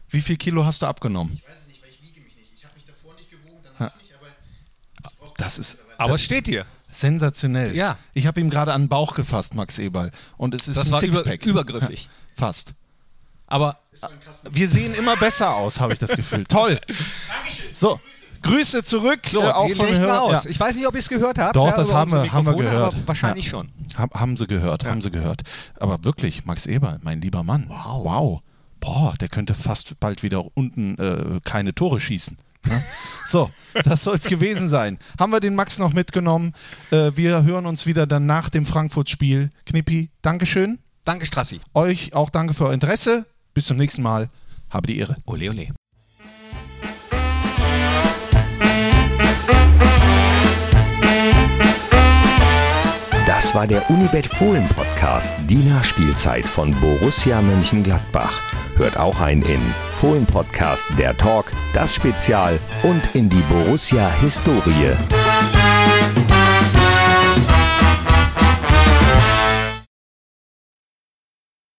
[0.09, 1.35] Wie viel Kilo hast du abgenommen?
[1.41, 2.49] Ich weiß es nicht, weil ich wiege mich nicht.
[2.57, 5.79] Ich habe mich davor nicht gewogen, danach nicht, aber das ist.
[5.99, 6.67] Aber es steht dir.
[6.95, 7.75] Sensationell.
[7.75, 7.99] Ja.
[8.15, 10.11] Ich habe ihm gerade an den Bauch gefasst, Max Eberl.
[10.37, 11.45] Und es ist das ein war Sixpack.
[11.45, 12.09] Über, übergriffig.
[12.37, 12.75] Fast.
[13.47, 13.79] Aber
[14.51, 16.45] wir sehen immer besser aus, habe ich das Gefühl.
[16.47, 16.79] Toll.
[17.29, 17.67] Dankeschön.
[17.75, 18.01] So.
[18.43, 20.23] Grüße zurück, so, äh, auch von Hörer.
[20.23, 20.45] Aus.
[20.45, 20.51] Ja.
[20.51, 21.57] Ich weiß nicht, ob ihr es gehört habt.
[21.57, 22.95] Doch, ja, das haben wir, haben wir gehört.
[23.07, 23.53] wahrscheinlich ja.
[23.53, 23.71] schon.
[23.97, 24.91] Hab, haben sie gehört, ja.
[24.91, 25.43] haben sie gehört.
[25.81, 27.65] Aber wirklich, Max Eberl, mein lieber Mann.
[27.69, 28.05] Wow.
[28.05, 28.41] Wow.
[28.81, 32.37] Boah, der könnte fast bald wieder unten äh, keine Tore schießen.
[32.67, 32.83] Ne?
[33.27, 33.51] So,
[33.85, 34.99] das soll es gewesen sein.
[35.19, 36.53] Haben wir den Max noch mitgenommen?
[36.91, 39.51] Äh, wir hören uns wieder dann nach dem Frankfurt-Spiel.
[39.67, 40.79] Knippi, Dankeschön.
[41.05, 41.61] Danke, Strassi.
[41.75, 43.27] Euch auch danke für euer Interesse.
[43.53, 44.31] Bis zum nächsten Mal.
[44.71, 45.17] Habe die Ehre.
[45.27, 45.69] Ole, ole.
[53.27, 58.64] Das war der Unibet Fohlen Podcast, die Nachspielzeit von Borussia Mönchengladbach.
[58.77, 59.61] Hört auch ein in
[59.93, 64.93] Fohlen Podcast, der Talk, das Spezial und in die Borussia Historie.